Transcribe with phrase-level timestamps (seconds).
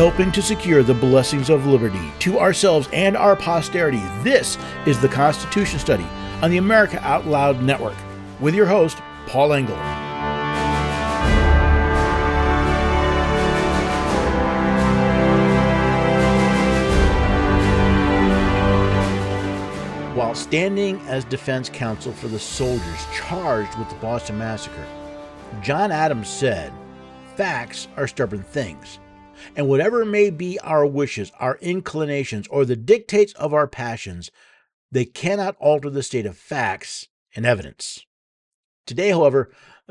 [0.00, 4.00] helping to secure the blessings of liberty to ourselves and our posterity.
[4.22, 4.56] This
[4.86, 6.06] is the Constitution Study
[6.40, 7.98] on the America Out Loud Network
[8.40, 8.96] with your host,
[9.26, 9.76] Paul Engel.
[20.16, 24.86] While standing as defense counsel for the soldiers charged with the Boston Massacre,
[25.60, 26.72] John Adams said,
[27.36, 28.98] Facts are stubborn things.
[29.56, 34.30] And whatever may be our wishes, our inclinations, or the dictates of our passions,
[34.90, 38.04] they cannot alter the state of facts and evidence.
[38.86, 39.50] Today, however,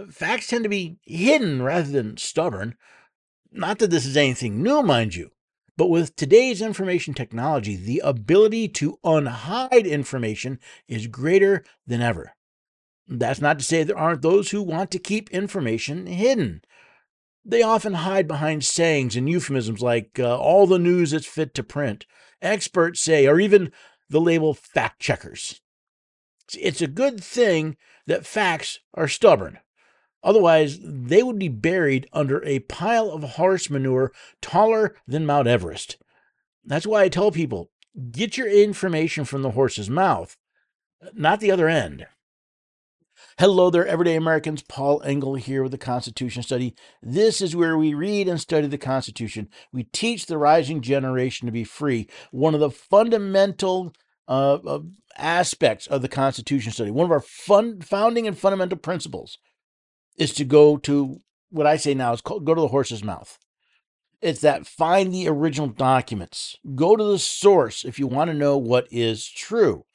[0.10, 2.76] facts tend to be hidden rather than stubborn.
[3.52, 5.32] Not that this is anything new, mind you,
[5.78, 12.34] but with today's information technology, the ability to unhide information is greater than ever.
[13.08, 16.62] That's not to say there aren't those who want to keep information hidden.
[17.46, 21.64] They often hide behind sayings and euphemisms like uh, all the news that's fit to
[21.64, 22.06] print,
[22.42, 23.72] experts say, or even
[24.10, 25.62] the label fact checkers.
[26.60, 29.60] It's a good thing that facts are stubborn.
[30.24, 35.98] Otherwise, they would be buried under a pile of horse manure taller than Mount Everest.
[36.66, 37.72] That's why I tell people
[38.12, 40.38] get your information from the horse's mouth,
[41.14, 42.06] not the other end.
[43.40, 44.62] Hello there, everyday Americans.
[44.62, 46.76] Paul Engel here with the Constitution Study.
[47.02, 49.48] This is where we read and study the Constitution.
[49.72, 52.10] We teach the rising generation to be free.
[52.32, 53.94] One of the fundamental
[54.28, 54.80] uh,
[55.18, 59.38] aspects of the Constitution Study, one of our fun, founding and fundamental principles,
[60.18, 63.40] is to go to what I say now is called, go to the horse's mouth.
[64.22, 66.58] It's that find the original documents.
[66.76, 69.86] Go to the source if you want to know what is true.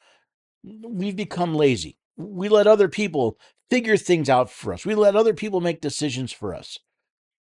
[0.62, 1.98] We've become lazy.
[2.16, 3.38] We let other people
[3.70, 4.86] figure things out for us.
[4.86, 6.78] We let other people make decisions for us.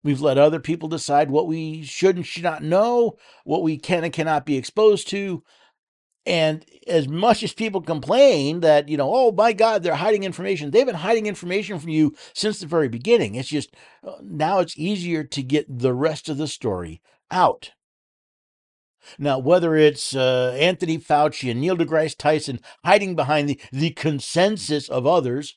[0.03, 4.03] We've let other people decide what we should and should not know, what we can
[4.03, 5.43] and cannot be exposed to.
[6.25, 10.71] And as much as people complain that, you know, oh my God, they're hiding information,
[10.71, 13.35] they've been hiding information from you since the very beginning.
[13.35, 17.01] It's just uh, now it's easier to get the rest of the story
[17.31, 17.71] out.
[19.17, 24.89] Now, whether it's uh, Anthony Fauci and Neil deGrasse Tyson hiding behind the, the consensus
[24.89, 25.55] of others,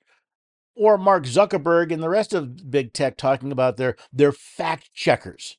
[0.74, 5.58] or Mark Zuckerberg and the rest of big tech talking about their, their fact checkers,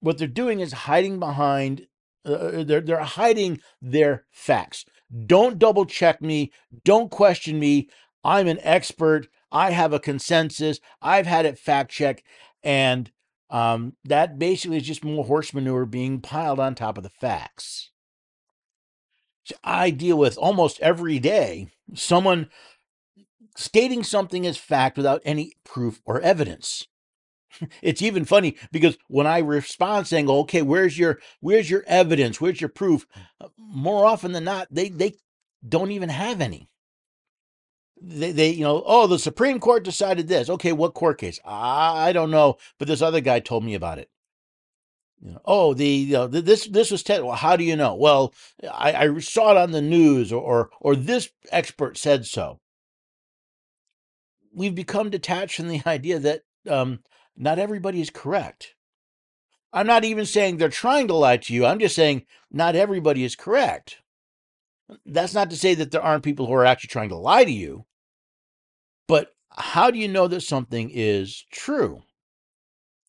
[0.00, 1.86] what they're doing is hiding behind,
[2.26, 4.84] uh, uh, they're, they're hiding their facts.
[5.26, 6.52] Don't double check me.
[6.84, 7.88] Don't question me.
[8.24, 9.28] I'm an expert.
[9.52, 10.80] I have a consensus.
[11.00, 12.22] I've had it fact checked.
[12.62, 13.10] And
[13.50, 17.90] um, that basically is just more horse manure being piled on top of the facts.
[19.44, 22.48] So I deal with almost every day someone
[23.56, 26.86] stating something as fact without any proof or evidence.
[27.82, 32.40] It's even funny because when I respond saying, "Okay, where's your where's your evidence?
[32.40, 33.06] Where's your proof?"
[33.40, 35.12] Uh, more often than not, they they
[35.68, 36.68] don't even have any
[38.00, 40.50] they, they you know oh the supreme court decided this.
[40.50, 41.40] Okay what court case?
[41.44, 42.56] I, I don't know.
[42.78, 44.10] But this other guy told me about it.
[45.20, 47.94] You know, oh the you know, this this was te- well, how do you know?
[47.94, 48.34] Well
[48.70, 52.60] I, I saw it on the news or, or or this expert said so.
[54.52, 57.00] We've become detached from the idea that um,
[57.36, 58.74] not everybody is correct.
[59.72, 61.66] I'm not even saying they're trying to lie to you.
[61.66, 63.98] I'm just saying not everybody is correct
[65.06, 67.52] that's not to say that there aren't people who are actually trying to lie to
[67.52, 67.84] you
[69.06, 72.02] but how do you know that something is true?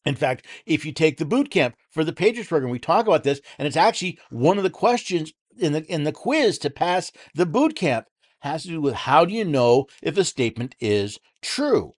[0.05, 3.23] In fact, if you take the boot camp for the Patriots program, we talk about
[3.23, 7.11] this, and it's actually one of the questions in the in the quiz to pass
[7.33, 8.05] the boot camp
[8.41, 11.95] has to do with how do you know if a statement is true?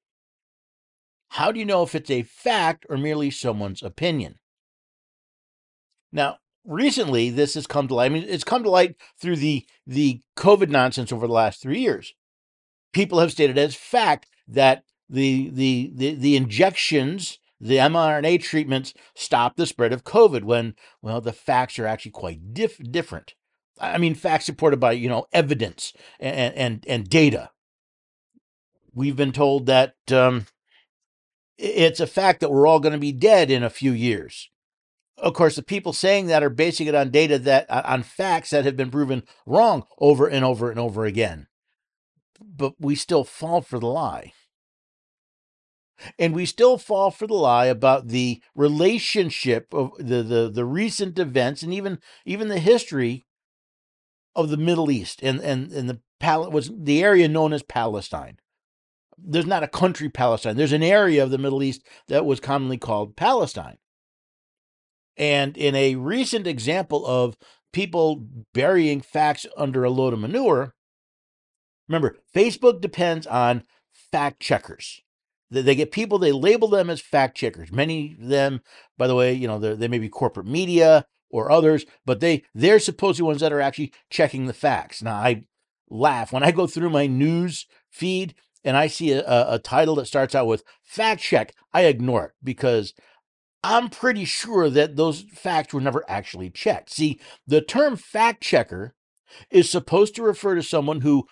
[1.29, 4.35] How do you know if it's a fact or merely someone's opinion?
[6.13, 8.05] Now, recently this has come to light.
[8.05, 11.79] I mean, it's come to light through the the COVID nonsense over the last three
[11.79, 12.13] years
[12.97, 19.55] people have stated as fact that the the the, the injections the mRNA treatments stop
[19.55, 23.33] the spread of COVID when, well, the facts are actually quite diff- different.
[23.79, 27.49] I mean, facts supported by, you know, evidence and, and, and data.
[28.93, 30.45] We've been told that um,
[31.57, 34.51] it's a fact that we're all going to be dead in a few years.
[35.17, 38.51] Of course, the people saying that are basing it on data that, uh, on facts
[38.51, 41.47] that have been proven wrong over and over and over again
[42.39, 44.33] but we still fall for the lie.
[46.19, 51.17] And we still fall for the lie about the relationship of the, the, the recent
[51.17, 53.25] events and even even the history
[54.35, 58.37] of the Middle East and, and, and the Pal- was the area known as Palestine.
[59.17, 60.55] There's not a country Palestine.
[60.55, 63.77] There's an area of the Middle East that was commonly called Palestine.
[65.17, 67.37] And in a recent example of
[67.73, 68.23] people
[68.53, 70.75] burying facts under a load of manure,
[71.87, 73.63] remember, Facebook depends on
[74.11, 75.01] fact checkers.
[75.49, 77.71] They, get people, they label them as fact checkers.
[77.71, 78.61] Many of them,
[78.97, 82.79] by the way, you know, they may be corporate media or others, but they they're
[82.79, 85.01] supposed to be ones that are actually checking the facts.
[85.01, 85.43] Now I
[85.89, 90.07] laugh when I go through my news feed and I see a, a title that
[90.07, 91.53] starts out with fact check.
[91.73, 92.93] I ignore it because
[93.69, 96.89] I'm pretty sure that those facts were never actually checked.
[96.89, 98.95] See, the term fact checker
[99.51, 101.27] is supposed to refer to someone who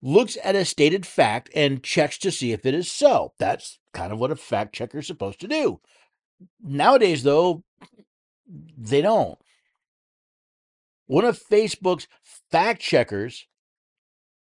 [0.00, 3.32] looks at a stated fact and checks to see if it is so.
[3.40, 5.80] That's kind of what a fact checker is supposed to do.
[6.62, 7.64] Nowadays, though,
[8.78, 9.36] they don't.
[11.06, 12.06] One of Facebook's
[12.52, 13.48] fact checkers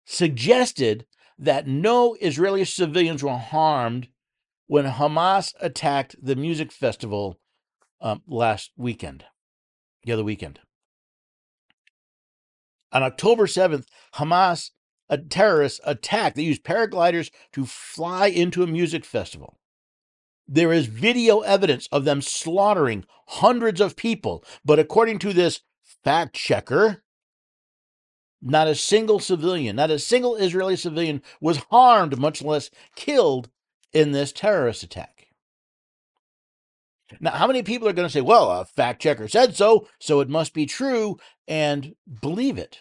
[0.05, 1.07] suggested
[1.39, 4.09] that no Israeli civilians were harmed
[4.71, 7.41] when Hamas attacked the music festival
[8.01, 9.25] um, last weekend,
[10.05, 10.61] the other weekend.
[12.93, 14.71] On October 7th, Hamas
[15.09, 16.37] a terrorist attacked.
[16.37, 19.59] They used paragliders to fly into a music festival.
[20.47, 24.45] There is video evidence of them slaughtering hundreds of people.
[24.65, 25.63] But according to this
[26.05, 27.03] fact checker,
[28.41, 33.51] not a single civilian, not a single Israeli civilian was harmed, much less killed
[33.93, 35.29] in this terrorist attack.
[37.19, 40.21] Now, how many people are going to say, well, a fact checker said so, so
[40.21, 41.17] it must be true,
[41.49, 42.81] and believe it?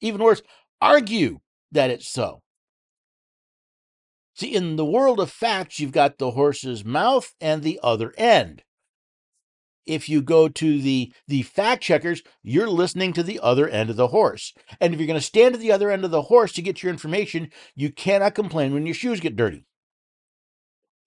[0.00, 0.40] Even worse,
[0.80, 1.40] argue
[1.72, 2.42] that it's so.
[4.34, 8.62] See, in the world of facts, you've got the horse's mouth and the other end.
[9.84, 13.96] If you go to the, the fact checkers, you're listening to the other end of
[13.96, 14.54] the horse.
[14.80, 16.82] And if you're going to stand at the other end of the horse to get
[16.82, 19.66] your information, you cannot complain when your shoes get dirty.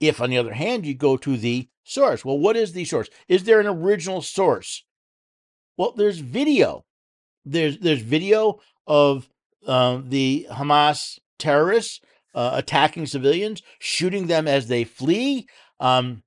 [0.02, 3.08] If, on the other hand, you go to the source, well, what is the source?
[3.30, 4.84] Is there an original source?
[5.78, 6.86] Well, there's video.
[7.46, 9.30] There's there's video of
[9.66, 12.02] uh, the Hamas terrorists
[12.36, 15.48] uh, attacking civilians, shooting them as they flee,
[15.80, 16.24] um,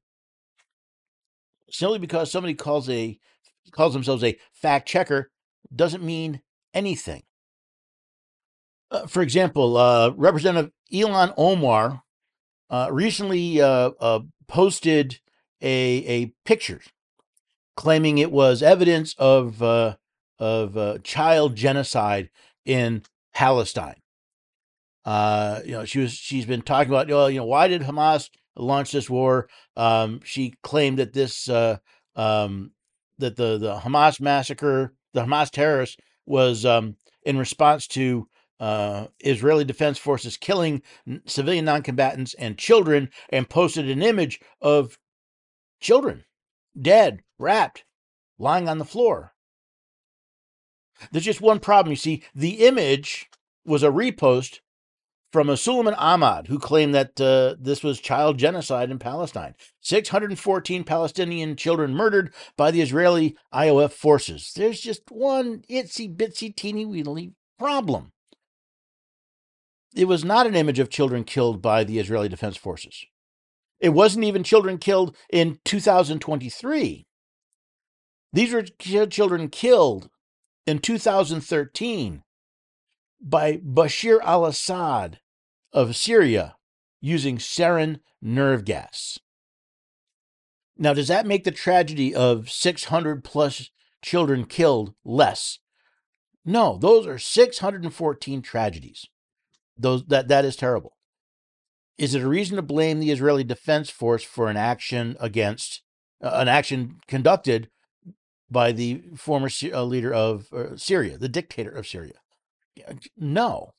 [1.71, 3.19] simply because somebody calls a
[3.73, 5.31] calls themselves a fact checker
[5.75, 6.41] doesn't mean
[6.73, 7.23] anything.
[8.91, 12.03] Uh, for example, uh, Representative Ilhan Omar
[12.75, 15.21] uh, recently uh, uh, posted
[15.63, 16.81] a a picture
[17.77, 19.95] claiming it was evidence of uh,
[20.41, 22.31] of child genocide
[22.65, 24.01] in Palestine.
[25.05, 28.29] Uh, you know, she was she's been talking about, well, you know, why did Hamas
[28.57, 29.49] launch this war?
[29.77, 31.77] Um, she claimed that this uh,
[32.17, 32.73] um,
[33.19, 35.97] that the the Hamas massacre, the Hamas terrorists,
[36.27, 38.27] was um, in response to
[38.65, 40.81] uh, Israeli Defense Forces killing
[41.27, 44.99] civilian non-combatants and children, and posted an image of
[45.81, 46.25] children
[46.81, 47.85] dead, wrapped,
[48.39, 49.35] lying on the floor.
[51.13, 51.93] There's just one problem.
[51.93, 53.29] You see, the image
[53.67, 54.61] was a repost
[55.31, 59.55] from a Suleiman Ahmad who claimed that uh, this was child genocide in Palestine.
[59.83, 64.53] 614 Palestinian children murdered by the Israeli IOF forces.
[64.57, 68.13] There's just one itsy bitsy teeny weeny problem.
[69.95, 73.07] It was not an image of children killed by the Israeli Defense Forces.
[73.79, 77.07] It wasn't even children killed in 2023.
[78.33, 80.11] These were children killed
[80.67, 82.23] in 2013
[83.21, 85.21] by Bashir al Assad
[85.73, 86.57] of Syria
[87.01, 89.21] using sarin nerve gas.
[90.77, 93.71] Now, does that make the tragedy of 600 plus
[94.03, 95.61] children killed less?
[96.45, 99.07] No, those are 614 tragedies.
[99.77, 100.97] Those that that is terrible.
[101.97, 105.83] Is it a reason to blame the Israeli Defense Force for an action against
[106.23, 107.69] uh, an action conducted
[108.51, 112.15] by the former uh, leader of uh, Syria, the dictator of Syria.
[113.17, 113.73] No.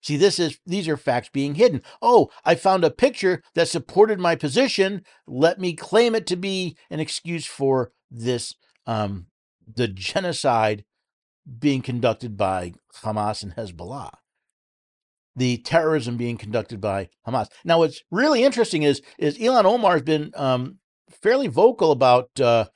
[0.00, 1.82] See, this is these are facts being hidden.
[2.00, 5.02] Oh, I found a picture that supported my position.
[5.26, 8.54] Let me claim it to be an excuse for this
[8.86, 9.26] um,
[9.66, 10.84] the genocide
[11.58, 14.10] being conducted by Hamas and Hezbollah.
[15.36, 17.46] The terrorism being conducted by Hamas.
[17.64, 20.78] Now, what's really interesting is is Ilhan Omar has been um,
[21.10, 22.66] fairly vocal about uh,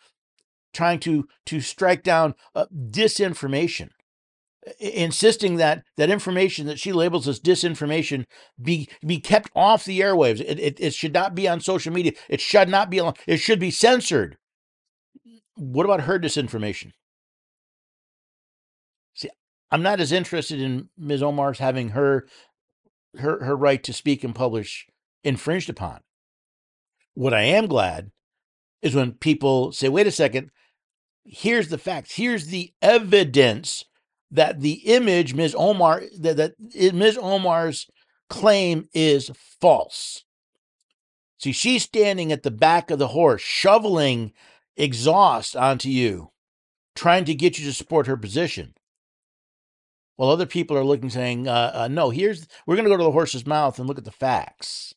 [0.73, 3.88] trying to to strike down uh, disinformation,
[4.79, 8.26] insisting that that information that she labels as disinformation
[8.62, 10.41] be be kept off the airwaves.
[10.41, 12.12] It, it, it should not be on social media.
[12.29, 13.00] It should not be.
[13.26, 14.37] It should be censored.
[15.57, 16.93] What about her disinformation?
[19.73, 21.23] I'm not as interested in Ms.
[21.23, 22.29] Omar's having her
[23.17, 24.87] her her right to speak and publish
[25.25, 26.00] infringed upon.
[27.14, 28.11] What I am glad
[28.83, 30.50] is when people say, wait a second,
[31.25, 33.85] here's the facts, here's the evidence
[34.31, 35.55] that the image Ms.
[35.59, 37.19] Omar that, that Ms.
[37.21, 37.87] Omar's
[38.29, 40.25] claim is false.
[41.38, 44.33] See, she's standing at the back of the horse, shoveling
[44.76, 46.31] exhaust onto you,
[46.95, 48.75] trying to get you to support her position.
[50.16, 53.04] While other people are looking, saying, uh, uh, "No, here's we're going to go to
[53.04, 54.95] the horse's mouth and look at the facts."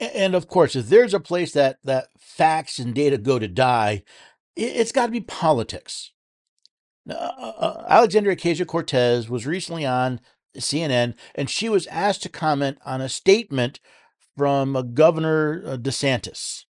[0.00, 4.02] And of course, if there's a place that that facts and data go to die,
[4.56, 6.12] it's got to be politics.
[7.08, 10.20] Uh, uh, uh, Alexandria Ocasio Cortez was recently on
[10.56, 13.80] CNN, and she was asked to comment on a statement
[14.36, 16.64] from uh, Governor DeSantis.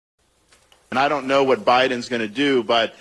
[0.91, 2.95] And I don't know what Biden's going to do, but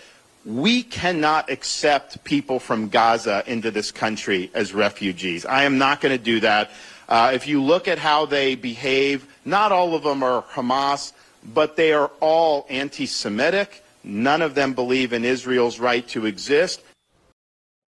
[0.48, 5.46] we cannot accept people from Gaza into this country as refugees.
[5.46, 6.72] I am not going to do that.
[7.10, 11.12] Uh, if you look at how they behave, not all of them are Hamas,
[11.54, 13.84] but they are all anti Semitic.
[14.06, 16.82] None of them believe in Israel's right to exist.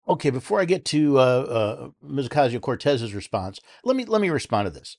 [0.08, 2.30] Okay, before I get to uh, uh, Ms.
[2.30, 4.96] Ocasio Cortez's response, let me let me respond to this.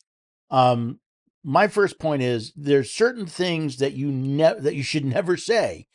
[0.51, 1.01] Um,
[1.43, 5.87] my first point is there's certain things that you ne- that you should never say.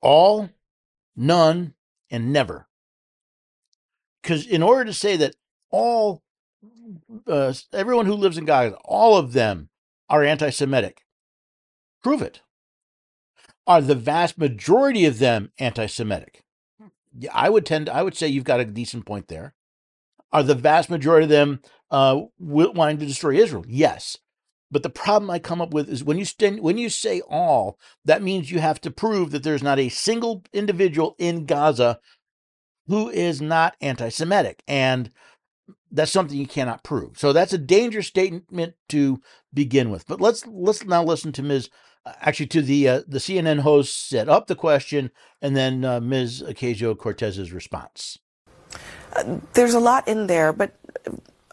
[0.00, 0.48] All,
[1.16, 1.74] none,
[2.10, 2.68] and never.
[4.22, 5.34] Because in order to say that
[5.70, 6.22] all,
[7.26, 9.68] uh, everyone who lives in Gaza, all of them
[10.08, 11.04] are anti-Semitic,
[12.02, 12.42] prove it.
[13.66, 16.42] Are the vast majority of them anti-Semitic?
[17.32, 19.54] I would tend, I would say you've got a decent point there.
[20.32, 23.64] Are the vast majority of them uh, wanting to destroy Israel?
[23.68, 24.16] Yes.
[24.72, 27.78] But the problem I come up with is when you stand, when you say all,
[28.06, 32.00] that means you have to prove that there's not a single individual in Gaza
[32.88, 35.10] who is not anti-Semitic, and
[35.90, 37.18] that's something you cannot prove.
[37.18, 39.20] So that's a dangerous statement to
[39.52, 40.06] begin with.
[40.06, 41.68] But let's let's now listen to Ms.
[42.06, 45.10] Actually, to the uh, the CNN host set up the question,
[45.42, 46.42] and then uh, Ms.
[46.48, 48.18] Ocasio Cortez's response.
[49.14, 50.74] Uh, there's a lot in there, but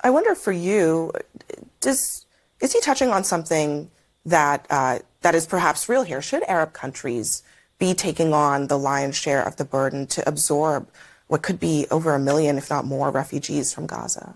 [0.06, 1.12] I wonder for you,
[1.82, 2.26] does
[2.60, 3.90] is he touching on something
[4.26, 6.22] that uh, that is perhaps real here?
[6.22, 7.44] Should Arab countries
[7.78, 10.88] be taking on the lion's share of the burden to absorb
[11.28, 14.36] what could be over a million, if not more, refugees from Gaza?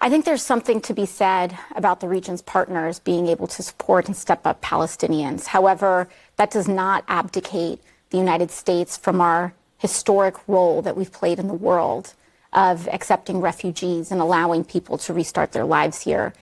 [0.00, 4.06] I think there's something to be said about the region's partners being able to support
[4.06, 5.46] and step up Palestinians.
[5.46, 11.38] However, that does not abdicate the United States from our historic role that we've played
[11.38, 12.12] in the world
[12.52, 16.34] of accepting refugees and allowing people to restart their lives here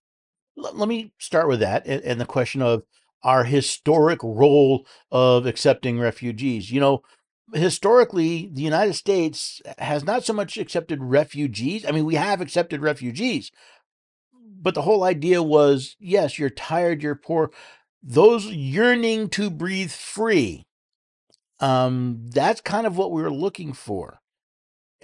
[0.57, 2.83] let me start with that and, and the question of
[3.23, 6.71] our historic role of accepting refugees.
[6.71, 7.03] You know,
[7.53, 11.85] historically, the United States has not so much accepted refugees.
[11.87, 13.51] I mean, we have accepted refugees,
[14.61, 17.51] but the whole idea was yes, you're tired, you're poor.
[18.03, 20.67] Those yearning to breathe free.
[21.61, 24.21] Um, that's kind of what we were looking for.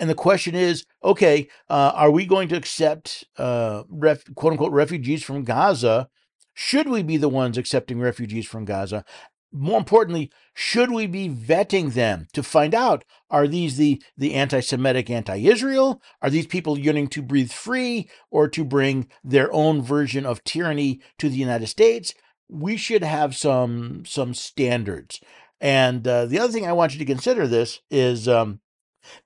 [0.00, 4.72] And the question is, okay, uh, are we going to accept uh, ref, quote unquote
[4.72, 6.08] refugees from Gaza?
[6.54, 9.04] Should we be the ones accepting refugees from Gaza?
[9.52, 15.10] More importantly, should we be vetting them to find out are these the the anti-Semitic,
[15.10, 16.00] anti-Israel?
[16.22, 21.00] Are these people yearning to breathe free or to bring their own version of tyranny
[21.18, 22.14] to the United States?
[22.48, 25.20] We should have some some standards.
[25.60, 28.60] And uh, the other thing I want you to consider this is um,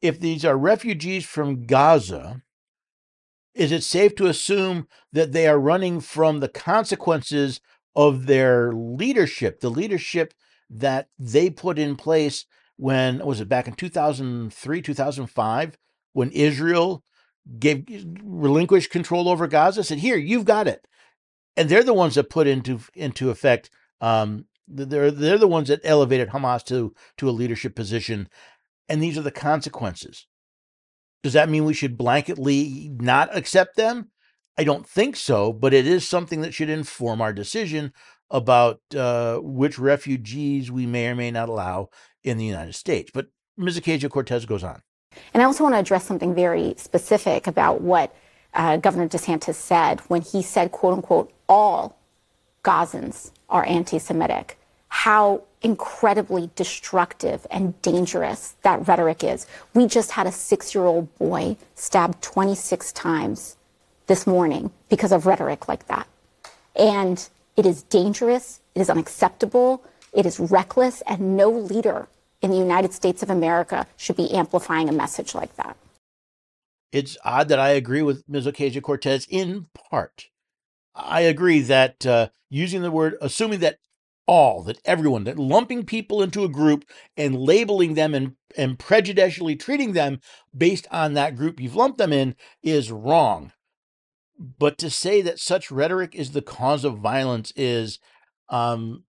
[0.01, 2.43] if these are refugees from Gaza,
[3.55, 7.61] is it safe to assume that they are running from the consequences
[7.95, 10.35] of their leadership, the leadership
[10.69, 15.79] that they put in place when was it back in 2003, 2005,
[16.13, 17.05] when Israel
[17.59, 17.85] gave
[18.23, 20.87] relinquished control over Gaza, said, "Here, you've got it,"
[21.57, 23.71] and they're the ones that put into into effect.
[24.01, 28.29] Um, they're they're the ones that elevated Hamas to to a leadership position
[28.89, 30.27] and these are the consequences.
[31.23, 34.11] Does that mean we should blanketly not accept them?
[34.59, 37.93] I don't think so, but it is something that should inform our decision
[38.31, 41.89] about uh, which refugees we may or may not allow
[42.23, 43.11] in the United States.
[43.13, 43.27] But
[43.57, 43.81] Ms.
[43.81, 44.83] Ocasio Cortez goes on.
[45.33, 48.15] And I also want to address something very specific about what
[48.53, 51.97] uh, Governor DeSantis said when he said, quote unquote, all
[52.65, 54.59] Gazans are anti Semitic
[54.95, 59.45] how incredibly destructive and dangerous that rhetoric is.
[59.75, 63.57] We just had a six year old boy stabbed 26 times
[64.07, 66.07] this morning because of rhetoric like that.
[66.77, 69.83] And it is dangerous, it is unacceptable,
[70.13, 72.07] it is reckless, and no leader
[72.41, 75.77] in the United States of America should be amplifying a message like that.
[76.93, 78.47] It's odd that I agree with Ms.
[78.47, 80.29] Ocasio Cortez in part.
[80.95, 83.79] I agree that uh, using the word, assuming that
[84.27, 86.85] all, that everyone, that lumping people into a group
[87.17, 90.21] and labeling them and, and prejudicially treating them
[90.57, 93.53] based on that group you've lumped them in is wrong.
[94.39, 97.99] But to say that such rhetoric is the cause of violence is,
[98.49, 99.05] um,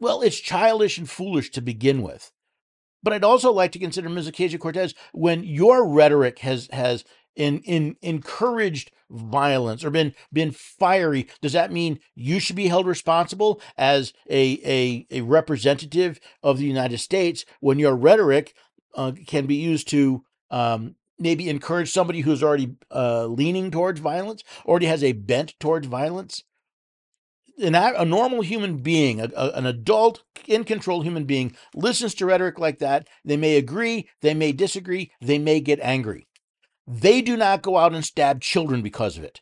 [0.00, 2.32] well, it's childish and foolish to begin with.
[3.02, 4.30] But I'd also like to consider Ms.
[4.30, 7.04] Ocasio Cortez when your rhetoric has has
[7.36, 12.86] in, in encouraged violence or been been fiery does that mean you should be held
[12.86, 18.54] responsible as a a, a representative of the united states when your rhetoric
[18.94, 24.42] uh, can be used to um, maybe encourage somebody who's already uh, leaning towards violence
[24.64, 26.42] already has a bent towards violence
[27.58, 32.58] a normal human being, a, a, an adult, in control human being, listens to rhetoric
[32.58, 33.06] like that.
[33.24, 36.26] They may agree, they may disagree, they may get angry.
[36.86, 39.40] They do not go out and stab children because of it.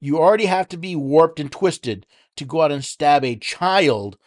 [0.00, 2.06] You already have to be warped and twisted
[2.36, 4.18] to go out and stab a child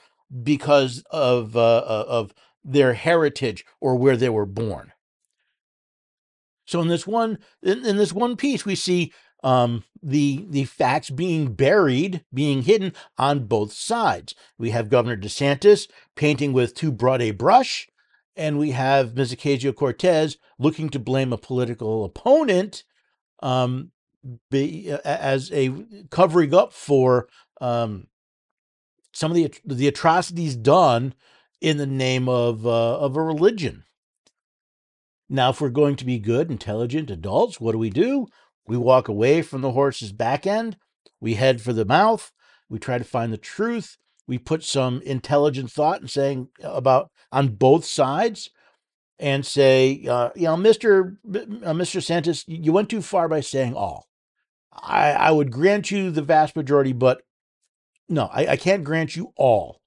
[0.44, 4.94] because of uh, uh, of their heritage or where they were born.
[6.66, 11.10] So in this one in, in this one piece, we see um, the the facts
[11.10, 14.34] being buried, being hidden on both sides.
[14.58, 17.88] We have Governor DeSantis painting with too broad a brush,
[18.36, 19.34] and we have Ms.
[19.34, 22.84] Ocasio Cortez looking to blame a political opponent
[23.42, 23.92] um,
[24.50, 25.72] be, as a
[26.10, 27.28] covering up for
[27.62, 28.08] um,
[29.14, 31.14] some of the the atrocities done
[31.62, 33.84] in the name of uh, of a religion.
[35.30, 38.28] Now, if we're going to be good, intelligent adults, what do we do?
[38.68, 40.78] We walk away from the horse's back end.
[41.20, 42.32] We head for the mouth.
[42.70, 47.50] We try to find the truth we put some intelligent thought and saying about on
[47.50, 48.50] both sides
[49.20, 51.18] and say, uh, you know, Mr.
[51.26, 52.04] Uh, Mr.
[52.04, 54.08] Santos, you went too far by saying all.
[54.74, 57.22] I, I would grant you the vast majority, but
[58.10, 59.82] no, I, I can't grant you all.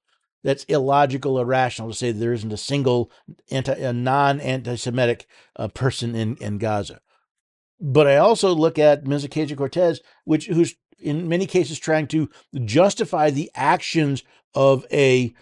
[0.44, 3.10] That's illogical, irrational to say there isn't a single
[3.50, 7.00] anti, a non-anti-Semitic uh, person in, in Gaza.
[7.80, 9.26] But I also look at Ms.
[9.26, 12.28] Ocasio Cortez, which who's in many cases trying to
[12.64, 14.22] justify the actions
[14.54, 15.32] of a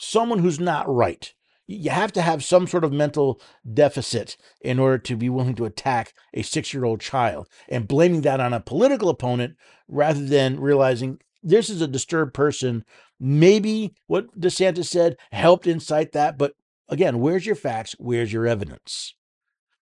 [0.00, 1.32] someone who's not right.
[1.66, 3.40] You have to have some sort of mental
[3.74, 8.20] deficit in order to be willing to attack a six year old child and blaming
[8.20, 9.56] that on a political opponent
[9.88, 12.84] rather than realizing this is a disturbed person.
[13.18, 16.52] Maybe what DeSantis said helped incite that, but
[16.88, 17.96] again, where's your facts?
[17.98, 19.15] Where's your evidence?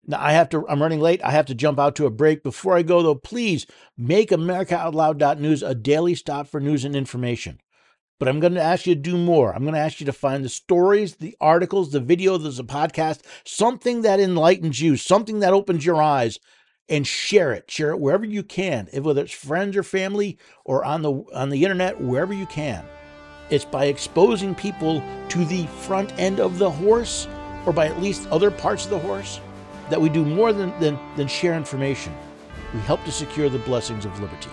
[0.09, 1.23] Now I have to I'm running late.
[1.23, 2.43] I have to jump out to a break.
[2.43, 3.67] Before I go though, please
[3.97, 7.61] make AmericaOutloud.news a daily stop for news and information.
[8.19, 9.55] But I'm going to ask you to do more.
[9.55, 13.21] I'm going to ask you to find the stories, the articles, the videos, the podcast,
[13.45, 16.41] something that enlightens you, something that opens your eyes,
[16.89, 17.71] and share it.
[17.71, 21.63] Share it wherever you can, whether it's friends or family or on the on the
[21.63, 22.83] internet, wherever you can.
[23.51, 27.29] It's by exposing people to the front end of the horse,
[27.67, 29.39] or by at least other parts of the horse
[29.91, 32.15] that we do more than, than, than share information.
[32.75, 34.51] We help to secure the blessings of liberty.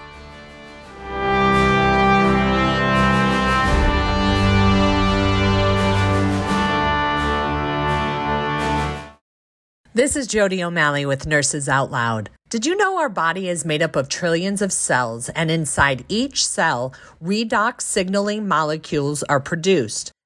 [9.96, 12.30] This is Jody O'Malley with Nurses Out Loud.
[12.50, 16.46] Did you know our body is made up of trillions of cells, and inside each
[16.46, 16.94] cell,
[17.24, 20.12] redox signaling molecules are produced?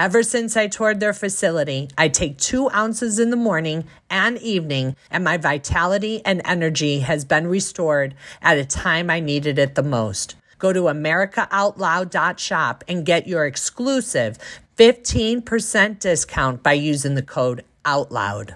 [0.00, 4.96] Ever since I toured their facility, I take two ounces in the morning and evening,
[5.10, 9.82] and my vitality and energy has been restored at a time I needed it the
[9.82, 10.36] most.
[10.58, 14.38] Go to AmericaOutloud.shop and get your exclusive
[14.78, 18.54] 15% discount by using the code OUTLOUD.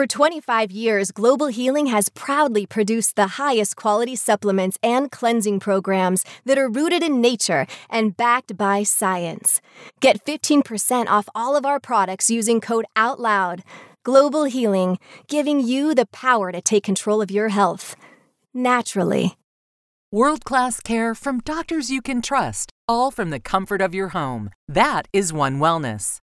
[0.00, 6.24] For 25 years, Global Healing has proudly produced the highest quality supplements and cleansing programs
[6.46, 9.60] that are rooted in nature and backed by science.
[10.00, 13.60] Get 15% off all of our products using code OUTLOUD.
[14.02, 17.94] Global Healing, giving you the power to take control of your health
[18.54, 19.36] naturally.
[20.10, 24.48] World class care from doctors you can trust, all from the comfort of your home.
[24.66, 26.20] That is One Wellness.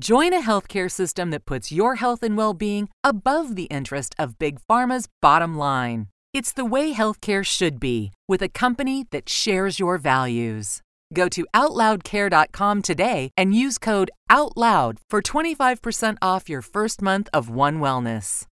[0.00, 4.38] Join a healthcare system that puts your health and well being above the interest of
[4.40, 6.08] Big Pharma's bottom line.
[6.32, 10.80] It's the way healthcare should be, with a company that shares your values.
[11.12, 17.48] Go to OutLoudCare.com today and use code OUTLOUD for 25% off your first month of
[17.48, 18.46] One Wellness.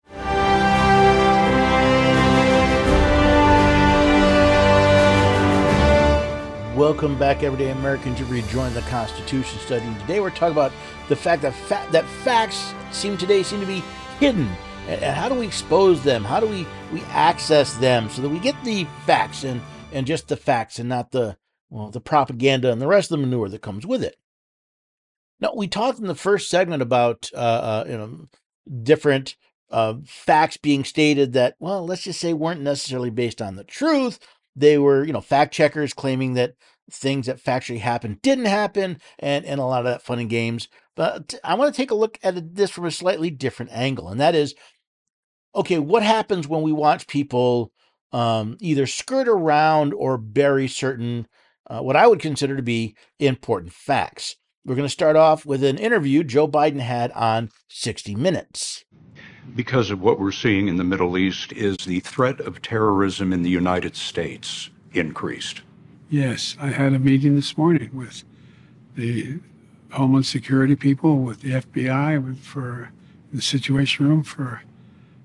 [6.76, 8.18] Welcome back, everyday Americans.
[8.18, 9.84] You rejoin the Constitution study.
[10.00, 10.72] Today we're talking about
[11.10, 13.82] the fact that fa- that facts seem today seem to be
[14.18, 14.48] hidden,
[14.88, 16.24] and, and how do we expose them?
[16.24, 19.60] How do we we access them so that we get the facts and
[19.92, 21.36] and just the facts and not the
[21.68, 24.16] well the propaganda and the rest of the manure that comes with it.
[25.40, 28.28] Now we talked in the first segment about uh, uh, you know
[28.82, 29.36] different
[29.70, 34.18] uh, facts being stated that well let's just say weren't necessarily based on the truth
[34.54, 36.54] they were, you know, fact checkers claiming that
[36.90, 40.68] things that factually happened didn't happen, and and a lot of that fun and games.
[40.94, 44.20] But I want to take a look at this from a slightly different angle, and
[44.20, 44.54] that is,
[45.54, 47.72] okay, what happens when we watch people
[48.12, 51.26] um, either skirt around or bury certain,
[51.68, 54.36] uh, what I would consider to be important facts.
[54.64, 58.84] We're going to start off with an interview Joe Biden had on 60 Minutes
[59.54, 63.42] because of what we're seeing in the Middle East is the threat of terrorism in
[63.42, 65.62] the United States increased.
[66.10, 68.24] Yes, I had a meeting this morning with
[68.94, 69.40] the
[69.92, 72.90] Homeland Security people, with the FBI, for
[73.32, 74.62] the Situation Room for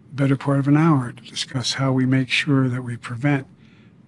[0.10, 3.48] the better part of an hour to discuss how we make sure that we prevent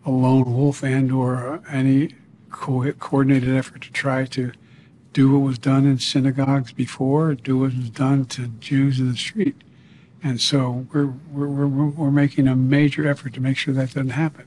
[0.06, 2.16] a lone wolf and or any
[2.50, 4.52] co- coordinated effort to try to
[5.12, 9.18] do what was done in synagogues before, do what was done to Jews in the
[9.18, 9.56] street.
[10.24, 14.10] And so we're, we're, we're, we're making a major effort to make sure that doesn't
[14.10, 14.46] happen.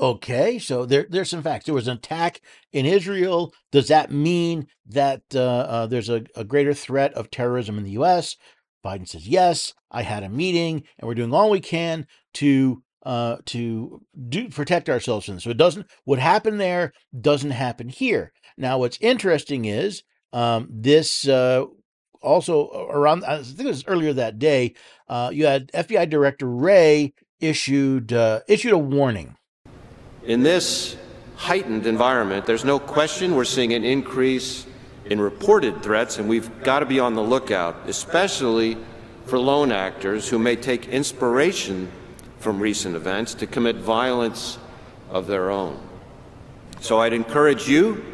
[0.00, 1.66] Okay, so there, there's some facts.
[1.66, 2.40] There was an attack
[2.72, 3.54] in Israel.
[3.70, 7.92] Does that mean that uh, uh, there's a, a greater threat of terrorism in the
[7.92, 8.36] U.S.?
[8.84, 9.72] Biden says yes.
[9.90, 14.88] I had a meeting, and we're doing all we can to uh, to do protect
[14.88, 15.44] ourselves from this.
[15.44, 15.86] So it doesn't.
[16.04, 18.32] What happened there doesn't happen here.
[18.56, 21.66] Now, what's interesting is um, this uh,
[22.24, 24.74] also around, I think it was earlier that day,
[25.08, 29.36] uh, you had FBI Director Wray issued uh, issued a warning.
[30.24, 30.96] In this
[31.36, 34.66] heightened environment, there's no question we're seeing an increase
[35.06, 38.78] in reported threats, and we've got to be on the lookout, especially
[39.26, 41.90] for lone actors who may take inspiration
[42.38, 44.58] from recent events to commit violence
[45.10, 45.78] of their own.
[46.80, 48.13] So I'd encourage you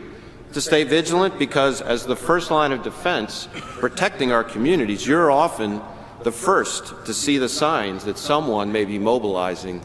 [0.53, 5.81] to stay vigilant because, as the first line of defense, protecting our communities, you're often
[6.23, 9.81] the first to see the signs that someone may be mobilizing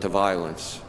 [0.00, 0.80] to violence.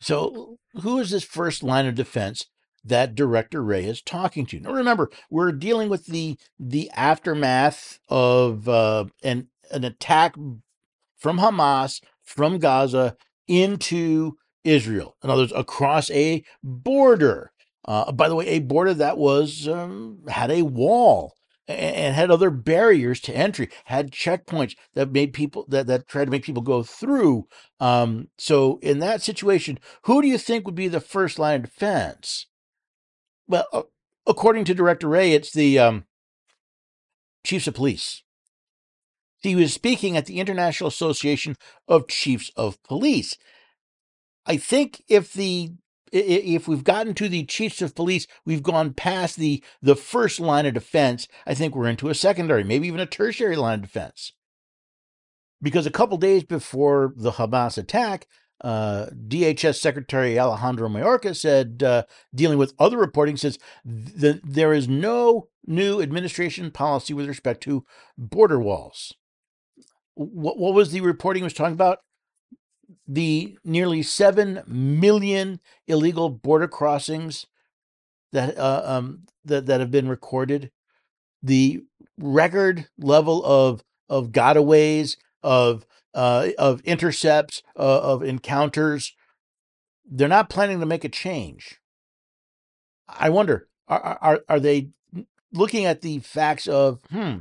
[0.00, 2.46] So, who is this first line of defense
[2.84, 4.60] that Director Wray is talking to?
[4.60, 10.34] Now, remember, we're dealing with the the aftermath of uh, an an attack
[11.16, 15.16] from Hamas from Gaza into Israel.
[15.22, 17.52] In other words, across a border.
[17.84, 21.34] Uh, by the way, a border that was um, had a wall
[21.68, 26.30] and had other barriers to entry, had checkpoints that made people that, that tried to
[26.30, 27.46] make people go through.
[27.78, 31.70] Um, so in that situation, who do you think would be the first line of
[31.70, 32.46] defense?
[33.46, 33.82] Well, uh,
[34.26, 36.04] according to Director Wray, it's the um,
[37.44, 38.22] chiefs of police.
[39.40, 41.54] He was speaking at the International Association
[41.86, 43.36] of Chiefs of Police.
[44.46, 45.72] I think if the
[46.12, 50.66] if we've gotten to the chiefs of police, we've gone past the the first line
[50.66, 51.28] of defense.
[51.46, 54.32] I think we're into a secondary, maybe even a tertiary line of defense.
[55.60, 58.26] Because a couple days before the Hamas attack,
[58.62, 64.88] uh, DHS Secretary Alejandro Mayorkas said, uh, dealing with other reporting, says that there is
[64.88, 67.84] no new administration policy with respect to
[68.16, 69.14] border walls.
[70.14, 71.98] What, what was the reporting was talking about?
[73.06, 77.46] The nearly 7 million illegal border crossings
[78.32, 80.70] that, uh, um, that, that have been recorded,
[81.42, 81.82] the
[82.18, 89.14] record level of, of gotaways, of, uh, of intercepts, uh, of encounters,
[90.10, 91.80] they're not planning to make a change.
[93.08, 94.90] I wonder, are, are, are they
[95.52, 97.38] looking at the facts of, hmm,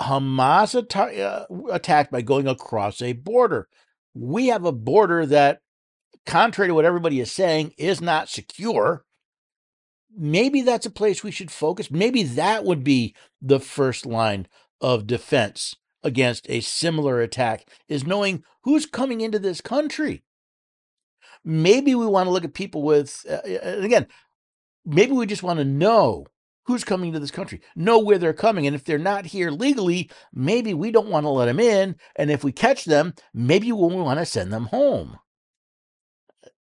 [0.00, 3.68] Hamas atta- uh, attacked by going across a border
[4.18, 5.60] we have a border that,
[6.26, 9.04] contrary to what everybody is saying, is not secure.
[10.18, 11.90] maybe that's a place we should focus.
[11.90, 14.46] Maybe that would be the first line
[14.80, 20.22] of defense against a similar attack is knowing who's coming into this country.
[21.44, 24.06] Maybe we want to look at people with, uh, again,
[24.84, 26.26] maybe we just want to know
[26.68, 28.66] who's coming to this country, know where they're coming.
[28.66, 31.96] And if they're not here legally, maybe we don't want to let them in.
[32.14, 35.18] And if we catch them, maybe we want to send them home.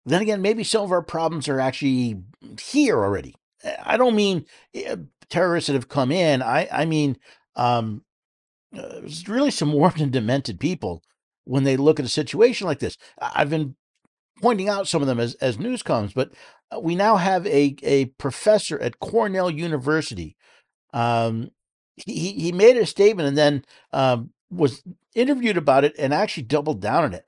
[0.05, 2.21] Then again, maybe some of our problems are actually
[2.61, 3.33] here already.
[3.83, 4.97] I don't mean eh,
[5.31, 6.43] terrorists that have come in.
[6.43, 7.17] I, I mean,
[7.55, 8.03] um,
[8.77, 11.01] uh, really some warped and demented people
[11.45, 12.99] when they look at a situation like this.
[13.19, 13.75] I've been
[14.41, 16.31] pointing out some of them as, as news comes, but
[16.71, 20.35] uh, we now have a, a professor at Cornell University.
[20.93, 21.51] Um,
[21.95, 24.83] he, he made a statement and then um, was
[25.15, 27.27] interviewed about it and actually doubled down on it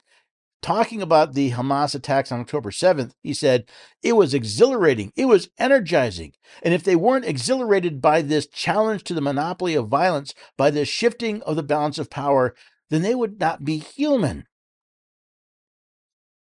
[0.61, 3.65] talking about the Hamas attacks on October 7th, he said,
[4.03, 6.33] it was exhilarating, it was energizing.
[6.61, 10.89] And if they weren't exhilarated by this challenge to the monopoly of violence, by this
[10.89, 12.55] shifting of the balance of power,
[12.89, 14.45] then they would not be human.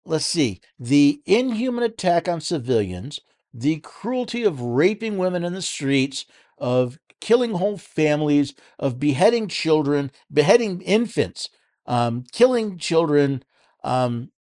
[0.07, 0.61] Let's see.
[0.79, 3.21] The inhuman attack on civilians,
[3.53, 6.27] the cruelty of raping women in the streets,
[6.59, 11.49] of killing whole families, of beheading children, beheading infants,
[11.87, 13.43] um, killing children,
[13.83, 14.31] um,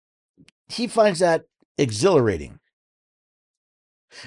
[0.68, 1.44] he finds that
[1.79, 2.61] exhilarating.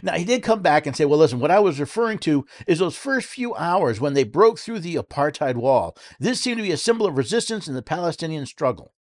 [0.01, 2.79] Now, he did come back and say, well, listen, what I was referring to is
[2.79, 5.95] those first few hours when they broke through the apartheid wall.
[6.19, 8.93] This seemed to be a symbol of resistance in the Palestinian struggle.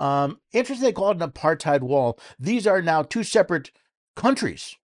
[0.00, 2.18] Um, interesting they call it an apartheid wall.
[2.38, 3.70] These are now two separate
[4.16, 4.76] countries.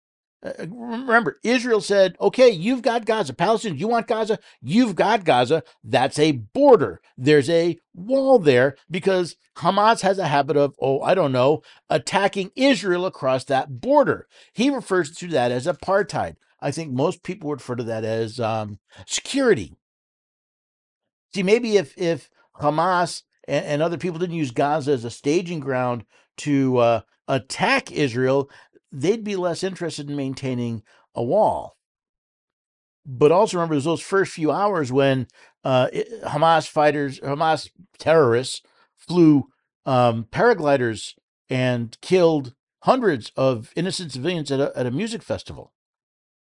[0.45, 3.33] Uh, uh, remember, Israel said, okay, you've got Gaza.
[3.33, 4.39] Palestinians, you want Gaza?
[4.61, 5.63] You've got Gaza.
[5.83, 7.01] That's a border.
[7.17, 12.53] There's a wall there because Hamas has a habit of, oh, I don't know, attacking
[12.55, 14.29] Israel across that border.
[14.53, 16.37] He refers to that as apartheid.
[16.61, 19.75] I think most people would refer to that as um, security.
[21.35, 25.61] See, maybe if if Hamas and, and, other people didn't use Gaza as a staging
[25.61, 26.05] ground
[26.39, 28.51] to uh, attack Israel,
[28.93, 30.83] they'd be less interested in maintaining
[31.15, 31.77] a wall.
[33.05, 35.29] But also remember, those first few hours when
[35.65, 35.89] uh,
[36.25, 38.63] Hamas fighters, Hamas terrorists
[38.97, 39.47] flew
[39.85, 41.15] um, paragliders
[41.49, 45.73] and killed hundreds of innocent civilians at a, at a music festival.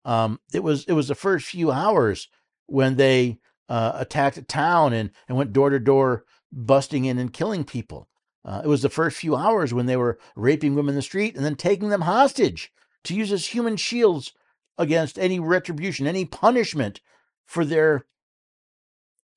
[0.06, 2.30] Um, it was it was the first few hours
[2.68, 3.39] when they
[3.70, 8.08] uh, attacked a town and, and went door to door, busting in and killing people.
[8.46, 11.36] Uh, it was the first few hours when they were raping women in the street
[11.36, 12.72] and then taking them hostage
[13.04, 14.34] to use as human shields
[14.78, 17.00] against any retribution, any punishment
[17.46, 18.06] for their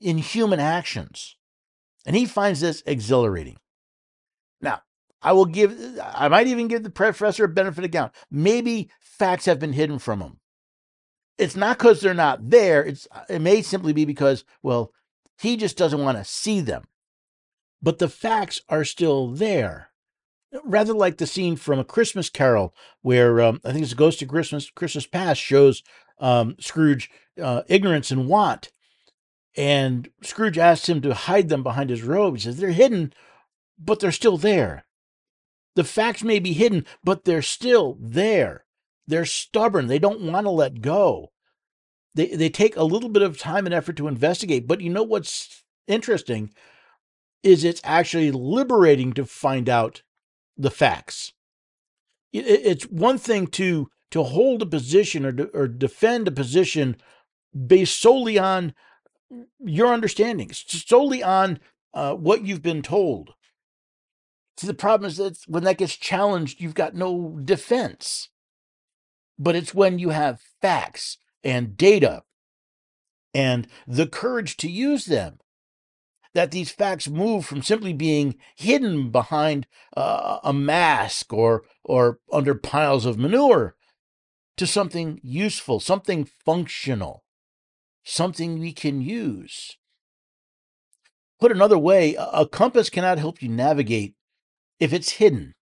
[0.00, 1.36] inhuman actions.
[2.04, 3.58] And he finds this exhilarating.
[4.60, 4.82] Now,
[5.22, 8.14] I will give, I might even give the professor a benefit of doubt.
[8.30, 10.38] Maybe facts have been hidden from him.
[11.38, 12.84] It's not because they're not there.
[12.84, 14.92] It's, it may simply be because, well,
[15.38, 16.84] he just doesn't want to see them
[17.82, 19.90] but the facts are still there.
[20.64, 24.28] Rather like the scene from A Christmas Carol, where um, I think it's Ghost of
[24.28, 25.82] Christmas Christmas Past shows
[26.18, 27.10] um, Scrooge
[27.40, 28.70] uh, ignorance and want,
[29.56, 32.36] and Scrooge asks him to hide them behind his robe.
[32.36, 33.12] He says they're hidden,
[33.78, 34.86] but they're still there.
[35.74, 38.64] The facts may be hidden, but they're still there.
[39.06, 39.88] They're stubborn.
[39.88, 41.32] They don't want to let go.
[42.14, 44.66] They they take a little bit of time and effort to investigate.
[44.66, 46.50] But you know what's interesting?
[47.42, 50.02] Is it's actually liberating to find out
[50.56, 51.32] the facts.
[52.32, 56.96] It's one thing to to hold a position or, or defend a position
[57.66, 58.72] based solely on
[59.58, 61.58] your understanding, solely on
[61.92, 63.34] uh, what you've been told.
[64.58, 68.28] See, the problem is that when that gets challenged, you've got no defense.
[69.38, 72.22] But it's when you have facts and data
[73.34, 75.38] and the courage to use them
[76.36, 82.54] that these facts move from simply being hidden behind uh, a mask or or under
[82.54, 83.74] piles of manure
[84.58, 87.24] to something useful, something functional,
[88.04, 89.78] something we can use.
[91.40, 94.14] Put another way, a compass cannot help you navigate
[94.78, 95.54] if it's hidden.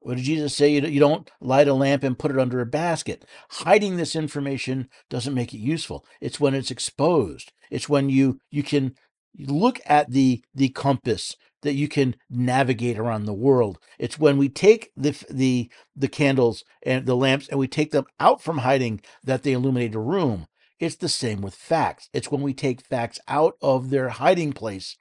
[0.00, 0.70] What did Jesus say?
[0.70, 3.26] You don't light a lamp and put it under a basket.
[3.50, 6.06] Hiding this information doesn't make it useful.
[6.18, 7.52] It's when it's exposed.
[7.70, 8.94] It's when you you can
[9.38, 13.78] look at the the compass that you can navigate around the world.
[13.98, 18.04] It's when we take the the the candles and the lamps and we take them
[18.20, 20.46] out from hiding that they illuminate a room.
[20.78, 22.08] It's the same with facts.
[22.12, 24.96] It's when we take facts out of their hiding place